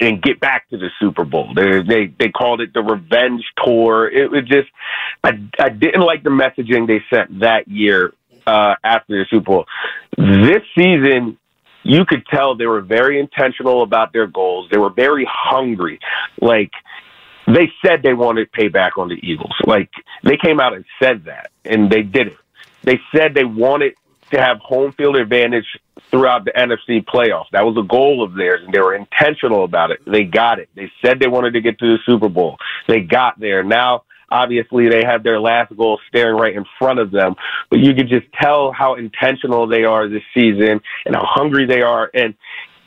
[0.00, 1.52] and get back to the Super Bowl.
[1.54, 4.08] They they they called it the revenge tour.
[4.08, 4.68] It was just
[5.24, 8.12] I I didn't like the messaging they sent that year
[8.46, 9.64] uh, after the Super Bowl.
[10.16, 11.38] This season,
[11.82, 14.68] you could tell they were very intentional about their goals.
[14.70, 16.00] They were very hungry.
[16.40, 16.72] Like
[17.46, 19.54] they said they wanted payback on the Eagles.
[19.64, 19.90] Like
[20.24, 22.38] they came out and said that, and they did it.
[22.82, 23.94] They said they wanted
[24.30, 25.66] to have home field advantage
[26.10, 27.50] throughout the NFC playoffs.
[27.52, 30.00] That was a goal of theirs, and they were intentional about it.
[30.04, 30.68] They got it.
[30.74, 32.56] They said they wanted to get to the Super Bowl.
[32.88, 33.62] They got there.
[33.62, 37.34] Now Obviously, they have their last goal staring right in front of them,
[37.70, 41.82] but you could just tell how intentional they are this season and how hungry they
[41.82, 42.10] are.
[42.12, 42.34] And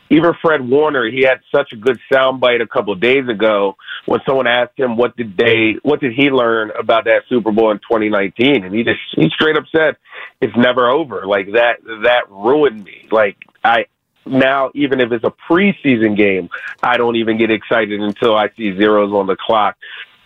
[0.10, 4.20] even Fred Warner, he had such a good soundbite a couple of days ago when
[4.26, 7.78] someone asked him what did they, what did he learn about that Super Bowl in
[7.78, 9.98] 2019, and he just he straight up said,
[10.42, 13.08] "It's never over." Like that, that ruined me.
[13.12, 13.86] Like I,
[14.26, 16.50] now, even if it's a preseason game,
[16.82, 19.76] I don't even get excited until I see zeros on the clock.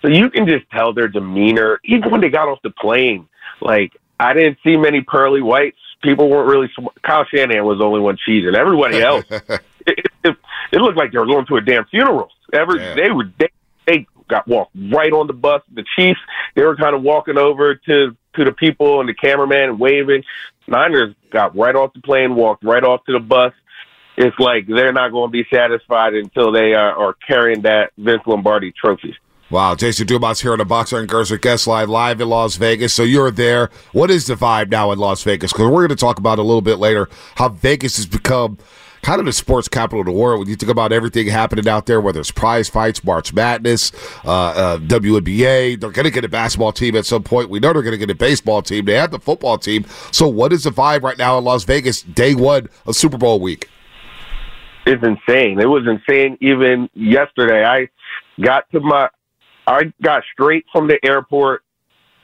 [0.03, 3.27] So you can just tell their demeanor, even when they got off the plane.
[3.61, 5.77] Like, I didn't see many pearly whites.
[6.01, 6.69] People weren't really.
[7.03, 8.53] Kyle Shanahan was the only one cheesing.
[8.53, 10.35] Everybody else, it, it,
[10.73, 12.29] it looked like they were going to a damn funeral.
[12.51, 12.93] Every Yeah.
[12.95, 13.47] they were they,
[13.87, 15.61] they got walked right on the bus.
[15.73, 16.19] The Chiefs,
[16.55, 20.23] they were kind of walking over to to the people and the cameraman and waving.
[20.67, 23.53] Niners got right off the plane, walked right off to the bus.
[24.17, 28.21] It's like they're not going to be satisfied until they are, are carrying that Vince
[28.25, 29.15] Lombardi trophy.
[29.53, 32.91] Wow, Jason Dumas here on the Boxer and Gerson Guest Line live in Las Vegas.
[32.91, 33.69] So you're there.
[33.91, 35.53] What is the vibe now in Las Vegas?
[35.53, 38.57] Because we're going to talk about a little bit later how Vegas has become
[39.03, 40.39] kind of the sports capital of the world.
[40.39, 43.91] When you think about everything happening out there, whether it's prize fights, March Madness,
[44.25, 47.51] uh, uh, WNBA, they're going to get a basketball team at some point.
[47.51, 48.85] We know they're going to get a baseball team.
[48.85, 49.85] They have the football team.
[50.11, 53.39] So what is the vibe right now in Las Vegas, day one of Super Bowl
[53.39, 53.69] week?
[54.87, 55.59] It's insane.
[55.59, 57.63] It was insane even yesterday.
[57.63, 57.87] I
[58.41, 59.09] got to my
[59.67, 61.63] I got straight from the airport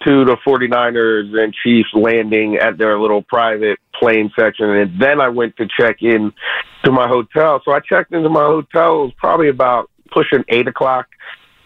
[0.06, 5.28] to the 49ers and Chiefs landing at their little private plane section and then I
[5.28, 6.32] went to check in
[6.86, 7.62] to my hotel.
[7.66, 9.02] So I checked into my hotel.
[9.02, 11.08] It was probably about pushing eight o'clock.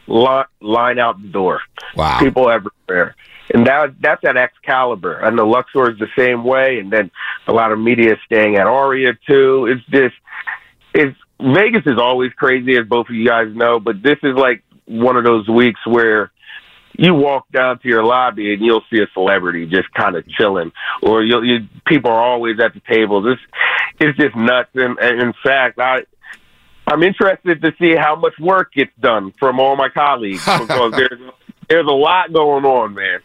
[0.05, 1.61] Line, line out the door.
[1.95, 2.19] Wow.
[2.19, 3.15] People everywhere.
[3.53, 5.19] And that that's at Excalibur.
[5.19, 6.79] And the Luxor is the same way.
[6.79, 7.09] And then
[7.47, 9.67] a lot of media staying at Aria too.
[9.67, 10.15] It's just
[10.93, 14.63] it's Vegas is always crazy, as both of you guys know, but this is like
[14.85, 16.31] one of those weeks where
[16.97, 20.71] you walk down to your lobby and you'll see a celebrity just kind of chilling,
[21.01, 23.25] or you'll, you people are always at the tables.
[23.27, 23.41] It's
[23.99, 24.69] it's just nuts.
[24.75, 26.03] And, and in fact, I
[26.87, 31.19] I'm interested to see how much work gets done from all my colleagues because there's
[31.69, 33.21] there's a lot going on, man.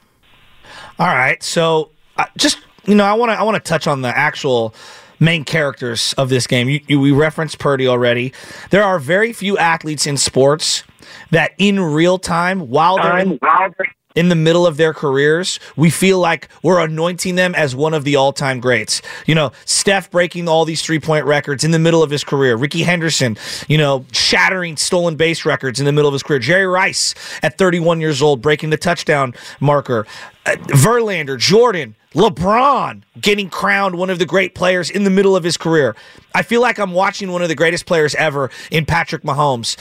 [0.99, 4.03] All right, so uh, just you know, I want to I want to touch on
[4.03, 4.75] the actual
[5.21, 6.69] main characters of this game.
[6.69, 8.33] You, you, we referenced Purdy already.
[8.71, 10.85] There are very few athletes in sports
[11.31, 13.39] that, in real time, while they're in,
[14.19, 18.03] in the middle of their careers, we feel like we're anointing them as one of
[18.03, 19.01] the all-time greats.
[19.27, 22.57] You know, Steph breaking all these three-point records in the middle of his career.
[22.57, 23.37] Rickey Henderson,
[23.69, 26.41] you know, shattering stolen base records in the middle of his career.
[26.41, 30.05] Jerry Rice at 31 years old breaking the touchdown marker.
[30.47, 35.45] Uh, Verlander, Jordan, LeBron getting crowned one of the great players in the middle of
[35.45, 35.95] his career.
[36.35, 39.77] I feel like I'm watching one of the greatest players ever in Patrick Mahomes.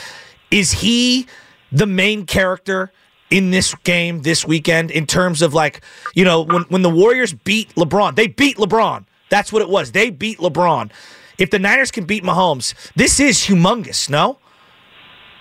[0.51, 1.27] Is he
[1.71, 2.91] the main character
[3.29, 5.81] in this game this weekend in terms of like,
[6.15, 9.05] you know, when, when the Warriors beat LeBron, they beat LeBron.
[9.29, 9.91] That's what it was.
[9.91, 10.91] They beat LeBron.
[11.37, 14.39] If the Niners can beat Mahomes, this is humongous, no?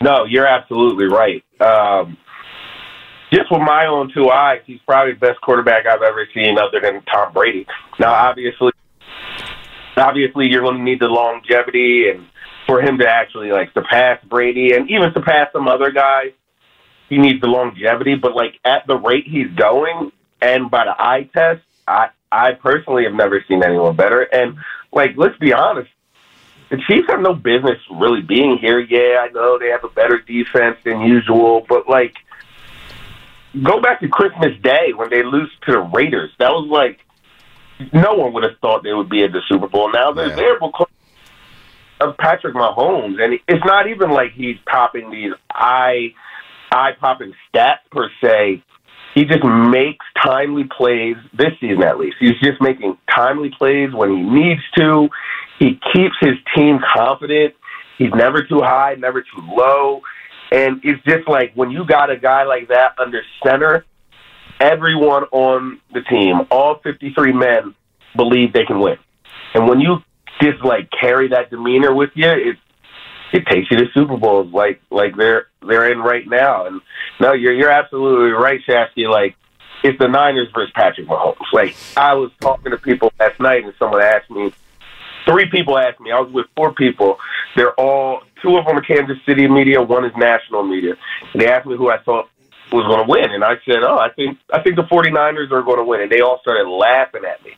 [0.02, 1.42] No, you're absolutely right.
[1.60, 2.18] Um,
[3.32, 6.80] just with my own two eyes, he's probably the best quarterback I've ever seen, other
[6.80, 7.66] than Tom Brady.
[7.98, 8.72] Now, obviously,
[9.96, 12.26] obviously, you're going to need the longevity, and
[12.66, 16.32] for him to actually like surpass Brady and even surpass some other guys,
[17.08, 18.16] he needs the longevity.
[18.16, 23.04] But like at the rate he's going, and by the eye test, I I personally
[23.04, 24.22] have never seen anyone better.
[24.22, 24.58] And
[24.92, 25.90] like, let's be honest,
[26.70, 28.80] the Chiefs have no business really being here.
[28.80, 32.16] Yeah, I know they have a better defense than usual, but like
[33.62, 36.30] go back to Christmas Day when they lose to the Raiders.
[36.38, 37.00] That was like
[37.92, 39.92] no one would have thought they would be at the Super Bowl.
[39.92, 40.88] Now they're there because
[42.00, 46.12] of Patrick Mahomes, and it's not even like he's popping these eye
[46.70, 48.62] eye popping stats per se.
[49.14, 52.16] He just makes timely plays this season, at least.
[52.20, 55.08] He's just making timely plays when he needs to.
[55.58, 57.54] He keeps his team confident.
[57.96, 60.02] He's never too high, never too low.
[60.52, 63.86] And it's just like when you got a guy like that under center,
[64.60, 67.74] everyone on the team, all 53 men,
[68.16, 68.96] believe they can win.
[69.54, 69.96] And when you
[70.40, 72.56] just like carry that demeanor with you, it
[73.32, 76.66] it takes you to Super Bowls like like they're they're in right now.
[76.66, 76.80] And
[77.20, 79.08] no, you're you're absolutely right, Shasky.
[79.08, 79.36] Like
[79.82, 81.36] it's the Niners versus Patrick Mahomes.
[81.52, 84.52] Like I was talking to people last night, and someone asked me.
[85.26, 86.12] Three people asked me.
[86.12, 87.18] I was with four people.
[87.56, 90.94] They're all two of them are Kansas City media, one is national media.
[91.32, 92.28] And they asked me who I thought
[92.72, 95.62] was going to win, and I said, "Oh, I think I think the 49ers are
[95.62, 97.52] going to win." And they all started laughing at me,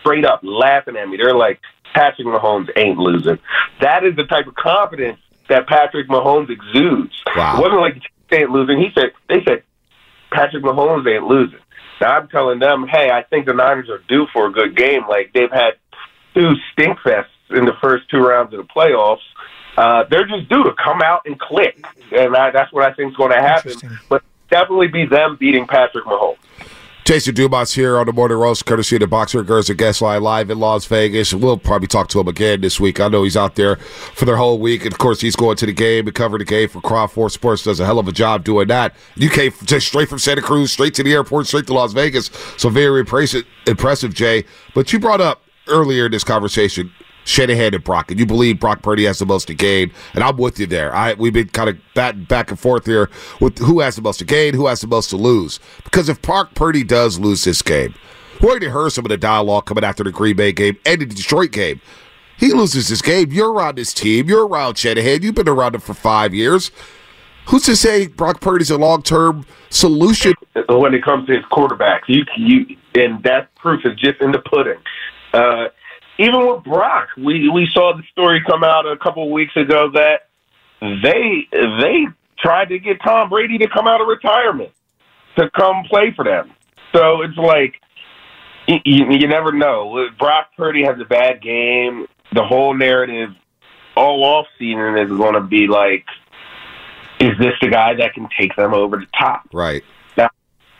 [0.00, 1.16] straight up laughing at me.
[1.16, 1.60] They're like,
[1.96, 3.38] "Patrick Mahomes ain't losing."
[3.80, 5.18] That is the type of confidence
[5.48, 7.14] that Patrick Mahomes exudes.
[7.34, 7.56] Wow.
[7.56, 7.94] It wasn't like
[8.30, 8.78] he ain't losing.
[8.78, 9.62] He said, "They said
[10.30, 11.58] Patrick Mahomes ain't losing."
[12.00, 15.02] Now I'm telling them, "Hey, I think the Niners are due for a good game.
[15.08, 15.74] Like they've had
[16.34, 19.24] two stink fests in the first two rounds of the playoffs."
[19.76, 21.76] Uh, they're just due to come out and click,
[22.10, 23.72] and I, that's what I think is going to happen.
[24.08, 26.38] But definitely be them beating Patrick Mahomes.
[27.06, 30.50] Jason Dumas here on the Morning Roast, courtesy of the Boxer Girls Guest Line live
[30.50, 31.32] in Las Vegas.
[31.32, 32.98] We'll probably talk to him again this week.
[32.98, 34.84] I know he's out there for their whole week.
[34.84, 37.62] And of course, he's going to the game and covering the game for Crawford Sports.
[37.62, 38.96] Does a hell of a job doing that.
[39.14, 42.28] You came just straight from Santa Cruz, straight to the airport, straight to Las Vegas.
[42.56, 44.44] So very impressive, impressive, Jay.
[44.74, 46.92] But you brought up earlier in this conversation
[47.26, 50.36] Shanahan and Brock, and you believe Brock Purdy has the most to gain, and I'm
[50.36, 50.94] with you there.
[50.94, 53.10] I we've been kind of batting back and forth here
[53.40, 55.58] with who has the most to gain, who has the most to lose.
[55.84, 57.94] Because if Brock Purdy does lose this game,
[58.40, 61.06] we already heard some of the dialogue coming after the Green Bay game and the
[61.06, 61.80] Detroit game.
[62.38, 63.32] He loses this game.
[63.32, 64.28] You're around this team.
[64.28, 65.22] You're around Shanahan.
[65.22, 66.70] You've been around him for five years.
[67.46, 70.34] Who's to say Brock Purdy's a long term solution?
[70.68, 72.02] when it comes to his quarterbacks.
[72.08, 74.78] You, you, and that proof is just in the pudding.
[75.32, 75.68] Uh,
[76.18, 79.90] even with Brock, we we saw the story come out a couple of weeks ago
[79.92, 80.28] that
[80.80, 82.06] they they
[82.38, 84.70] tried to get Tom Brady to come out of retirement
[85.38, 86.52] to come play for them.
[86.94, 87.74] So it's like
[88.66, 90.08] you, you, you never know.
[90.18, 92.06] Brock Purdy has a bad game.
[92.32, 93.30] The whole narrative
[93.96, 96.04] all off season is going to be like,
[97.20, 99.48] is this the guy that can take them over the top?
[99.52, 99.82] Right.
[100.16, 100.30] Now,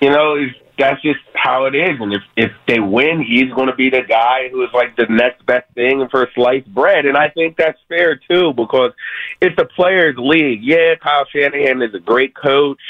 [0.01, 0.37] you know,
[0.79, 1.99] that's just how it is.
[2.01, 5.07] And if if they win, he's going to be the guy who is like the
[5.09, 7.07] next best thing for sliced bread.
[7.07, 8.93] And I think that's fair too because
[9.41, 10.63] it's a players' league.
[10.63, 12.81] Yeah, Kyle Shanahan is a great coach.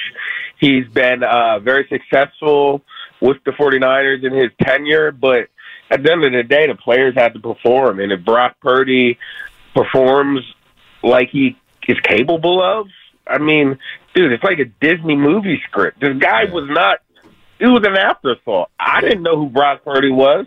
[0.58, 2.82] He's been uh, very successful
[3.20, 5.48] with the 49ers in his tenure, but
[5.90, 8.00] at the end of the day, the players have to perform.
[8.00, 9.18] And if Brock Purdy
[9.74, 10.40] performs
[11.02, 11.56] like he
[11.86, 12.88] is capable of,
[13.26, 13.78] I mean,
[14.14, 16.00] dude, it's like a Disney movie script.
[16.00, 17.00] This guy was not
[17.58, 18.70] it was an afterthought.
[18.78, 20.46] I didn't know who Brock Purdy was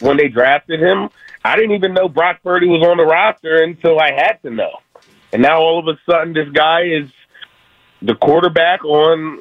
[0.00, 1.10] when they drafted him.
[1.44, 4.72] I didn't even know Brock Purdy was on the roster until I had to know.
[5.32, 7.08] And now all of a sudden, this guy is
[8.02, 9.40] the quarterback on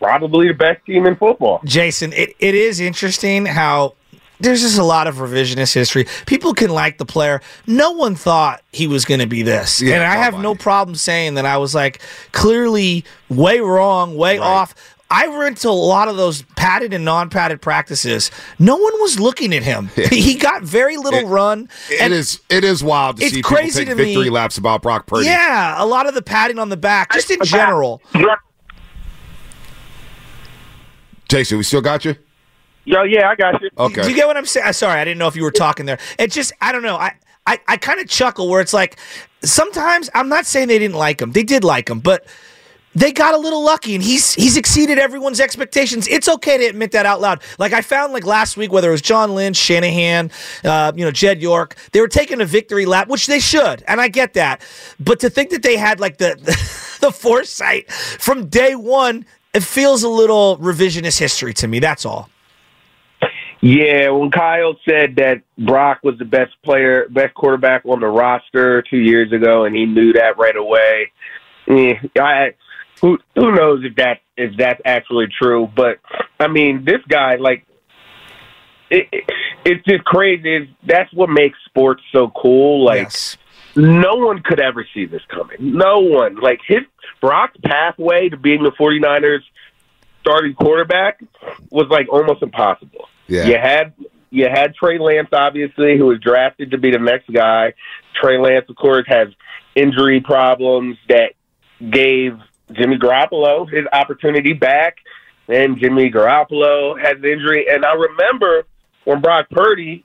[0.00, 1.60] probably the best team in football.
[1.64, 3.94] Jason, it, it is interesting how
[4.40, 6.06] there's just a lot of revisionist history.
[6.26, 7.40] People can like the player.
[7.66, 9.82] No one thought he was going to be this.
[9.82, 12.00] Yeah, and I have no problem saying that I was like
[12.32, 14.74] clearly way wrong, way off.
[15.10, 18.30] I went to a lot of those padded and non-padded practices.
[18.58, 19.88] No one was looking at him.
[20.10, 21.70] He got very little run.
[21.88, 24.30] It is it is wild to It's see crazy people to take victory me.
[24.30, 25.26] laps about Brock Purdy.
[25.26, 28.02] Yeah, a lot of the padding on the back, just in general.
[31.28, 32.16] Jason, we still got you?
[32.84, 33.68] Yo, yeah, I got you.
[33.78, 34.02] Okay.
[34.02, 34.66] Do you get what I'm saying?
[34.66, 35.98] Uh, sorry, I didn't know if you were talking there.
[36.18, 36.96] It just, I don't know.
[36.96, 37.12] I,
[37.46, 38.98] I, I kind of chuckle where it's like,
[39.42, 41.32] sometimes I'm not saying they didn't like him.
[41.32, 42.24] They did like him, but
[42.98, 46.08] they got a little lucky and he's he's exceeded everyone's expectations.
[46.08, 47.42] It's okay to admit that out loud.
[47.58, 50.30] Like I found like last week, whether it was John Lynch, Shanahan,
[50.64, 54.00] uh, you know, Jed York, they were taking a victory lap, which they should, and
[54.00, 54.62] I get that.
[54.98, 56.34] But to think that they had like the
[57.00, 59.24] the foresight from day one,
[59.54, 61.78] it feels a little revisionist history to me.
[61.78, 62.28] That's all.
[63.60, 68.82] Yeah, when Kyle said that Brock was the best player, best quarterback on the roster
[68.82, 71.10] two years ago, and he knew that right away.
[71.66, 72.54] eh, I,
[73.00, 75.70] who who knows if that if that's actually true?
[75.74, 75.98] But
[76.40, 77.66] I mean, this guy, like,
[78.90, 79.24] it, it,
[79.64, 80.56] it's just crazy.
[80.56, 82.84] It's, that's what makes sports so cool.
[82.84, 83.10] Like,
[83.76, 85.56] no one could ever see this coming.
[85.60, 86.36] No one.
[86.36, 86.80] Like his
[87.20, 89.40] Brock's pathway to being the 49ers
[90.20, 91.22] starting quarterback
[91.70, 93.08] was like almost impossible.
[93.26, 93.44] Yeah.
[93.44, 93.92] You had
[94.30, 97.74] you had Trey Lance, obviously, who was drafted to be the next guy.
[98.20, 99.28] Trey Lance, of course, has
[99.74, 101.32] injury problems that
[101.90, 102.38] gave
[102.72, 104.96] Jimmy Garoppolo his opportunity back.
[105.46, 108.64] Then Jimmy Garoppolo had an injury, and I remember
[109.04, 110.04] when Brock Purdy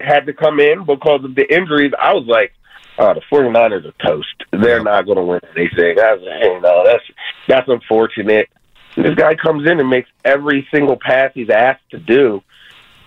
[0.00, 1.92] had to come in because of the injuries.
[1.98, 2.52] I was like,
[2.98, 4.44] "Oh, the 49ers are toast.
[4.52, 7.04] They're not going to win anything." I was like, "Hey, no, that's
[7.48, 8.48] that's unfortunate."
[8.96, 12.42] This guy comes in and makes every single pass he's asked to do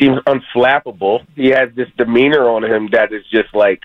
[0.01, 1.25] seems unflappable.
[1.35, 3.81] He has this demeanor on him that is just like,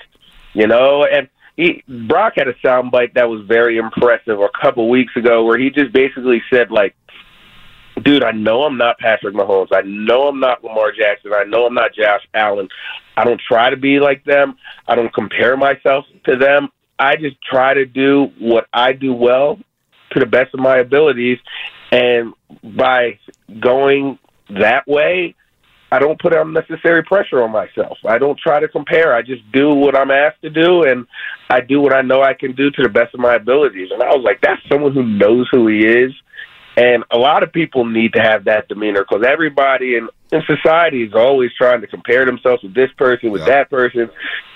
[0.55, 5.17] you know, and he Brock had a soundbite that was very impressive a couple weeks
[5.17, 6.95] ago where he just basically said like,
[8.03, 9.69] dude, I know I'm not Patrick Mahomes.
[9.73, 11.33] I know I'm not Lamar Jackson.
[11.35, 12.69] I know I'm not Josh Allen.
[13.17, 14.57] I don't try to be like them.
[14.87, 16.69] I don't compare myself to them.
[16.99, 19.59] I just try to do what I do well
[20.13, 21.39] to the best of my abilities.
[21.91, 23.19] And by
[23.61, 24.19] going
[24.51, 25.35] that way,
[25.93, 27.99] I don't put unnecessary pressure on myself.
[28.05, 29.15] I don't try to compare.
[29.15, 31.07] I just do what I'm asked to do, and
[31.49, 33.91] I do what I know I can do to the best of my abilities.
[33.93, 36.13] And I was like, that's someone who knows who he is.
[36.77, 41.05] And a lot of people need to have that demeanor because everybody in, in society
[41.05, 44.11] is always trying to compare themselves with this person, with that person.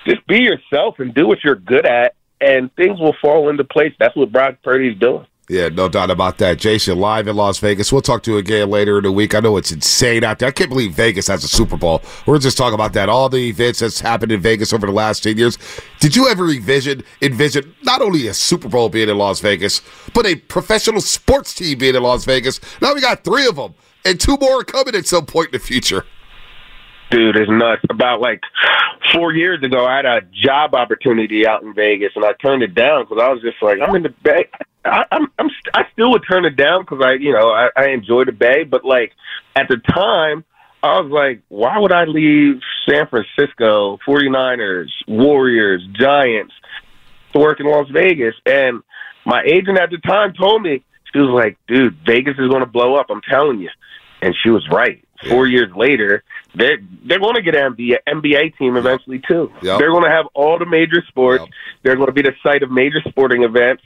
[0.07, 3.95] Just be yourself and do what you're good at, and things will fall into place.
[3.99, 5.27] That's what Brock Purdy's doing.
[5.51, 6.59] Yeah, no doubt about that.
[6.61, 7.93] Jason, live in Las Vegas.
[7.93, 9.35] We'll talk to you again later in the week.
[9.35, 10.47] I know it's insane out there.
[10.47, 12.03] I can't believe Vegas has a Super Bowl.
[12.25, 13.09] We're just talking about that.
[13.09, 15.59] All the events that's happened in Vegas over the last 10 years.
[15.99, 19.83] Did you ever envision, envision not only a Super Bowl being in Las Vegas,
[20.15, 22.61] but a professional sports team being in Las Vegas?
[22.81, 23.75] Now we got three of them,
[24.05, 26.07] and two more coming at some point in the future.
[27.11, 27.83] Dude, it's nuts.
[27.91, 28.41] About like
[29.13, 32.75] four years ago, I had a job opportunity out in Vegas, and I turned it
[32.75, 34.49] down because I was just like, I'm in the Bay.
[34.85, 37.69] I, I'm, I'm, st- I still would turn it down because I, you know, I,
[37.77, 38.65] I enjoy the Bay.
[38.65, 39.13] But like
[39.57, 40.45] at the time,
[40.83, 46.55] I was like, why would I leave San Francisco, 49ers, Warriors, Giants
[47.33, 48.35] to work in Las Vegas?
[48.47, 48.83] And
[49.27, 52.71] my agent at the time told me, she was like, dude, Vegas is going to
[52.71, 53.07] blow up.
[53.11, 53.71] I'm telling you.
[54.23, 55.05] And she was right.
[55.29, 59.53] Four years later, they're they're going to get an NBA, NBA team eventually too.
[59.63, 59.79] Yep.
[59.79, 61.45] They're going to have all the major sports.
[61.83, 63.83] They're going to be the site of major sporting events.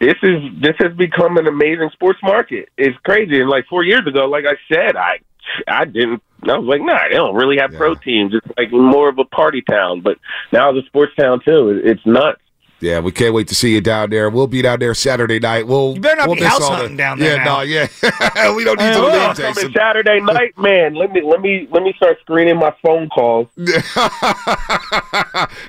[0.00, 2.68] This is this has become an amazing sports market.
[2.76, 3.40] It's crazy.
[3.40, 5.18] And like four years ago, like I said, I
[5.66, 6.22] I didn't.
[6.46, 8.34] I was like, nah, they don't really have pro teams.
[8.34, 10.02] It's like more of a party town.
[10.02, 10.18] But
[10.52, 11.70] now it's a sports town too.
[11.70, 12.40] It- It's nuts.
[12.80, 14.28] Yeah, we can't wait to see you down there.
[14.28, 15.66] We'll be down there Saturday night.
[15.66, 17.86] We'll You better not we'll be house hunting the, down there Yeah, no, yeah.
[18.54, 19.72] we don't need to Well, leave, Jason.
[19.72, 20.94] Saturday night, man.
[20.94, 23.48] Let me let me let me start screening my phone calls.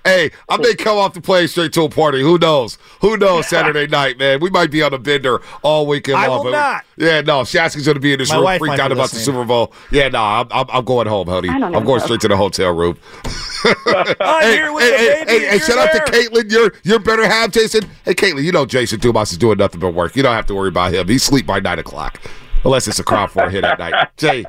[0.03, 2.21] hey, I may come off the plane straight to a party.
[2.21, 2.77] Who knows?
[3.01, 3.47] Who knows?
[3.47, 4.39] Saturday night, man.
[4.39, 6.45] We might be on a bender all weekend I long.
[6.45, 6.84] will not.
[6.97, 7.41] Yeah, no.
[7.41, 9.25] Shasky's going to be in this My room, freaked out be about the listening.
[9.25, 9.73] Super Bowl.
[9.91, 11.49] Yeah, no, I'm, I'm, I'm going home, honey.
[11.49, 12.05] I don't I'm going know.
[12.05, 12.97] straight to the hotel room.
[13.65, 15.07] I'm hey, here with hey, the hey, baby.
[15.07, 16.11] hey, and hey, you're shout out to.
[16.11, 16.51] Caitlin.
[16.51, 17.81] You're you're better half, Jason.
[18.03, 20.15] Hey, Caitlin, you know Jason Dumas is doing nothing but work.
[20.15, 21.07] You don't have to worry about him.
[21.07, 22.21] He sleep by nine o'clock,
[22.63, 24.09] unless it's a crowd for a hit at night.
[24.17, 24.45] Jay,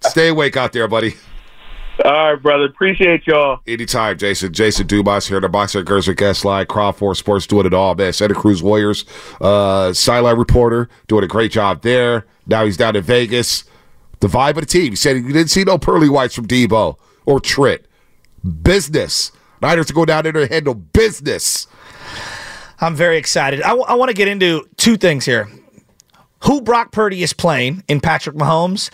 [0.00, 1.14] stay awake out there, buddy.
[2.04, 2.64] All right, brother.
[2.64, 3.60] Appreciate y'all.
[3.66, 4.52] Anytime, Jason.
[4.52, 6.66] Jason Dumas here, the Boxer Gerson guest line.
[6.66, 8.12] Crawford Sports doing it all, man.
[8.12, 9.04] Santa Cruz Warriors,
[9.40, 12.26] uh, sideline reporter, doing a great job there.
[12.46, 13.64] Now he's down in Vegas.
[14.20, 14.92] The vibe of the team.
[14.92, 17.84] He said he didn't see no pearly whites from Deebo or Tritt.
[18.62, 19.32] Business.
[19.62, 21.66] Niners to go down there and handle business.
[22.80, 23.62] I'm very excited.
[23.62, 25.48] I want to get into two things here.
[26.44, 28.90] Who Brock Purdy is playing in Patrick Mahomes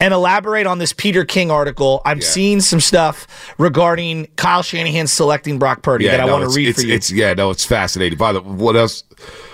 [0.00, 2.02] and elaborate on this Peter King article.
[2.04, 3.26] I'm seeing some stuff
[3.58, 6.94] regarding Kyle Shanahan selecting Brock Purdy that I no, want to read it's, for you.
[6.94, 8.18] It's, yeah, no, it's fascinating.
[8.18, 9.04] By the what else?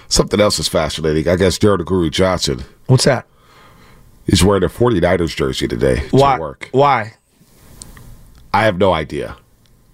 [0.09, 1.27] Something else is fascinating.
[1.29, 2.65] I guess Daryl the Guru Johnson.
[2.87, 3.27] What's that?
[4.27, 6.37] He's wearing a 49ers jersey today Why?
[6.37, 6.69] to work.
[6.73, 7.15] Why?
[8.55, 9.37] I have no idea.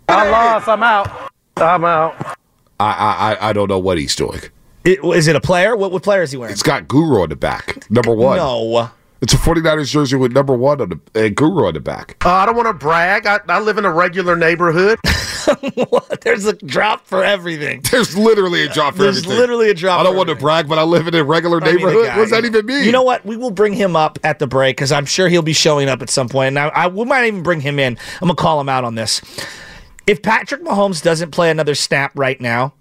[0.09, 0.69] I lost.
[0.69, 1.31] I'm out.
[1.57, 2.37] I'm out.
[2.81, 4.41] I I I- I don't know what he's doing.
[4.85, 5.77] It, is it a player?
[5.77, 6.53] What, what player is he wearing?
[6.53, 8.37] It's got Guru on the back, number one.
[8.37, 8.91] No.
[9.21, 12.17] It's a 49ers jersey with number one on the and Guru on the back.
[12.25, 13.27] Uh, I don't want to brag.
[13.27, 14.99] I, I live in a regular neighborhood.
[16.23, 17.81] There's a drop for everything.
[17.91, 19.39] There's literally a drop for There's everything.
[19.41, 21.61] literally a drop I don't for want to brag, but I live in a regular
[21.61, 22.07] I mean, neighborhood.
[22.07, 22.85] guy- what does that even mean?
[22.85, 23.25] You know what?
[23.25, 26.01] We will bring him up at the break because I'm sure he'll be showing up
[26.03, 26.49] at some point.
[26.49, 27.97] And I, I, we might even bring him in.
[28.21, 29.21] I'm gonna call him out on this.
[30.07, 32.73] If Patrick Mahomes doesn't play another snap right now,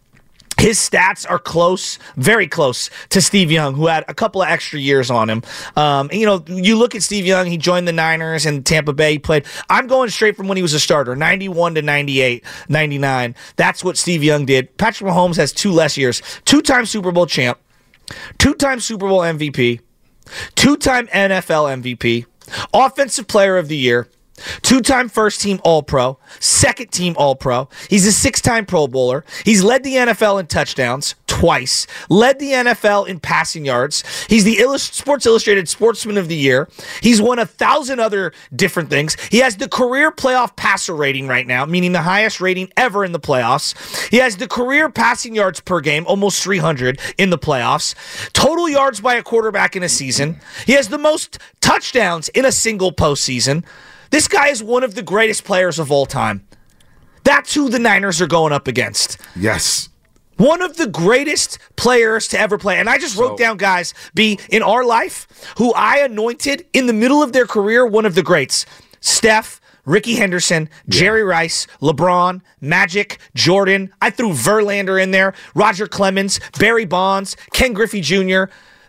[0.60, 4.80] his stats are close, very close to Steve Young, who had a couple of extra
[4.80, 5.44] years on him.
[5.76, 9.14] Um, you know, you look at Steve Young, he joined the Niners and Tampa Bay.
[9.14, 13.36] He played, I'm going straight from when he was a starter, 91 to 98, 99.
[13.56, 14.76] That's what Steve Young did.
[14.78, 17.60] Patrick Mahomes has two less years, two time Super Bowl champ,
[18.38, 19.82] two time Super Bowl MVP.
[20.56, 22.26] two time NFL MVP,
[22.74, 24.08] Offensive Player of the Year,
[24.62, 27.70] Two time first team All Pro, second team All Pro.
[27.90, 29.26] He's a six time Pro Bowler.
[29.46, 34.04] He's led the NFL in touchdowns twice, led the NFL in passing yards.
[34.28, 36.68] He's the Sports Illustrated Sportsman of the Year.
[37.02, 39.16] He's won a thousand other different things.
[39.30, 43.12] He has the career playoff passer rating right now, meaning the highest rating ever in
[43.12, 43.76] the playoffs.
[44.10, 47.94] He has the career passing yards per game, almost 300 in the playoffs.
[48.34, 50.40] Total yards by a quarterback in a season.
[50.66, 53.64] He has the most touchdowns in a single postseason.
[54.10, 56.46] This guy is one of the greatest players of all time.
[57.24, 59.18] That's who the Niners are going up against.
[59.36, 59.90] Yes.
[60.38, 62.80] One of the greatest players to ever play.
[62.80, 65.28] And I just wrote down guys be in our life
[65.58, 68.66] who I anointed in the middle of their career one of the greats.
[69.02, 73.92] Steph, Rickey Henderson, Jerry Rice, LeBron, Magic, Jordan.
[74.02, 78.44] I threw Verlander in there, Roger Clemens, Barry Bonds, Ken Griffey Jr.,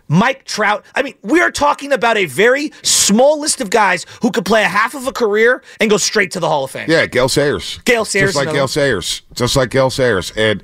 [0.09, 0.83] Mike Trout.
[0.95, 4.63] I mean, we are talking about a very small list of guys who could play
[4.63, 6.89] a half of a career and go straight to the Hall of Fame.
[6.89, 7.77] Yeah, Gale Sayers.
[7.85, 8.67] Gale Sayers, Just like another Gale.
[8.67, 9.21] Sayers.
[9.33, 10.33] Just like Gale Sayers.
[10.35, 10.63] And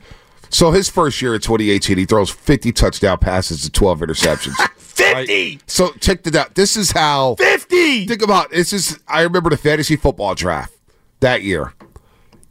[0.50, 4.54] so his first year in 2018, he throws 50 touchdown passes to 12 interceptions.
[4.78, 5.60] 50!
[5.68, 6.56] So check this out.
[6.56, 8.08] This is how 50.
[8.08, 10.74] Think about this is I remember the fantasy football draft
[11.20, 11.74] that year.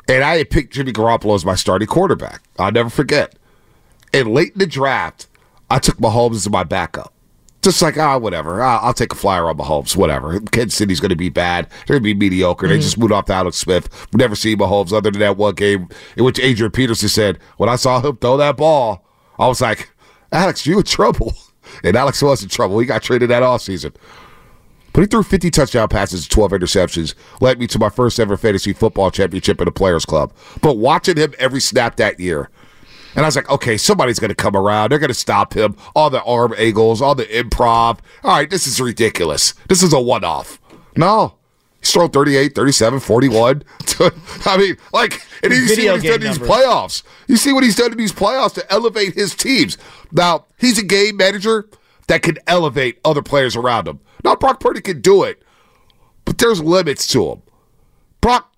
[0.07, 2.43] And I had picked Jimmy Garoppolo as my starting quarterback.
[2.59, 3.37] I'll never forget.
[4.13, 5.27] And late in the draft,
[5.71, 7.13] I took Mahomes as my backup.
[7.63, 8.63] Just like, ah, whatever.
[8.63, 10.39] I'll, I'll take a flyer on Mahomes, whatever.
[10.41, 11.67] Kansas City's going to be bad.
[11.87, 12.69] They're going to be mediocre.
[12.69, 12.83] They Mm-hmm.
[12.83, 13.89] just moved off to Alex Smith.
[14.13, 17.71] We never see Mahomes other than that one game in which Adrian Peterson said, when
[17.71, 19.07] I saw him throw that ball,
[19.39, 19.91] I was like,
[20.31, 21.33] Alex, you in trouble.
[21.83, 22.79] And Alex was in trouble.
[22.79, 23.95] He got traded that offseason.
[24.93, 28.37] But he threw 50 touchdown passes and 12 interceptions, led me to my first ever
[28.37, 30.31] fantasy football championship in the Players Club.
[30.61, 32.51] But watching him every snap that year,
[33.15, 34.91] and I was like, okay, somebody's going to come around.
[34.91, 35.77] They're going to stop him.
[35.95, 37.99] All the arm angles, all the improv.
[38.23, 39.55] All right, this is ridiculous.
[39.69, 40.61] This is a one off.
[40.97, 41.37] No.
[41.81, 43.63] He's thrown 38, 37, 41.
[44.47, 47.03] I mean, like, and you see what he's done in these playoffs.
[47.29, 49.77] You see what he's done in these playoffs to elevate his teams.
[50.11, 51.69] Now, he's a game manager
[52.09, 54.01] that can elevate other players around him.
[54.25, 55.43] Now, Brock Purdy can do it,
[56.25, 57.43] but there's limits to him.
[58.23, 58.51] Brock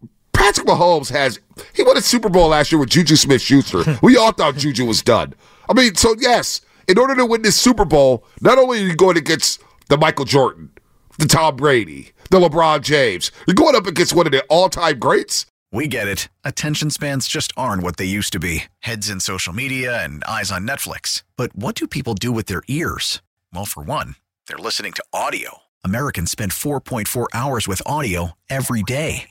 [0.47, 1.41] Patrick Mahomes has
[1.75, 3.83] he won a Super Bowl last year with Juju Smith Schuster.
[4.03, 5.35] we all thought Juju was done.
[5.69, 8.95] I mean, so yes, in order to win this Super Bowl, not only are you
[8.95, 10.71] going against the Michael Jordan,
[11.19, 15.47] the Tom Brady, the LeBron James, you're going up against one of the all-time greats.
[15.73, 16.29] We get it.
[16.45, 20.53] Attention spans just aren't what they used to be heads in social media and eyes
[20.53, 21.25] on Netflix.
[21.37, 23.21] But what do people do with their ears?
[23.53, 24.15] Well, for one,
[24.47, 25.63] they're listening to audio.
[25.83, 29.31] Americans spend 4.4 hours with audio every day.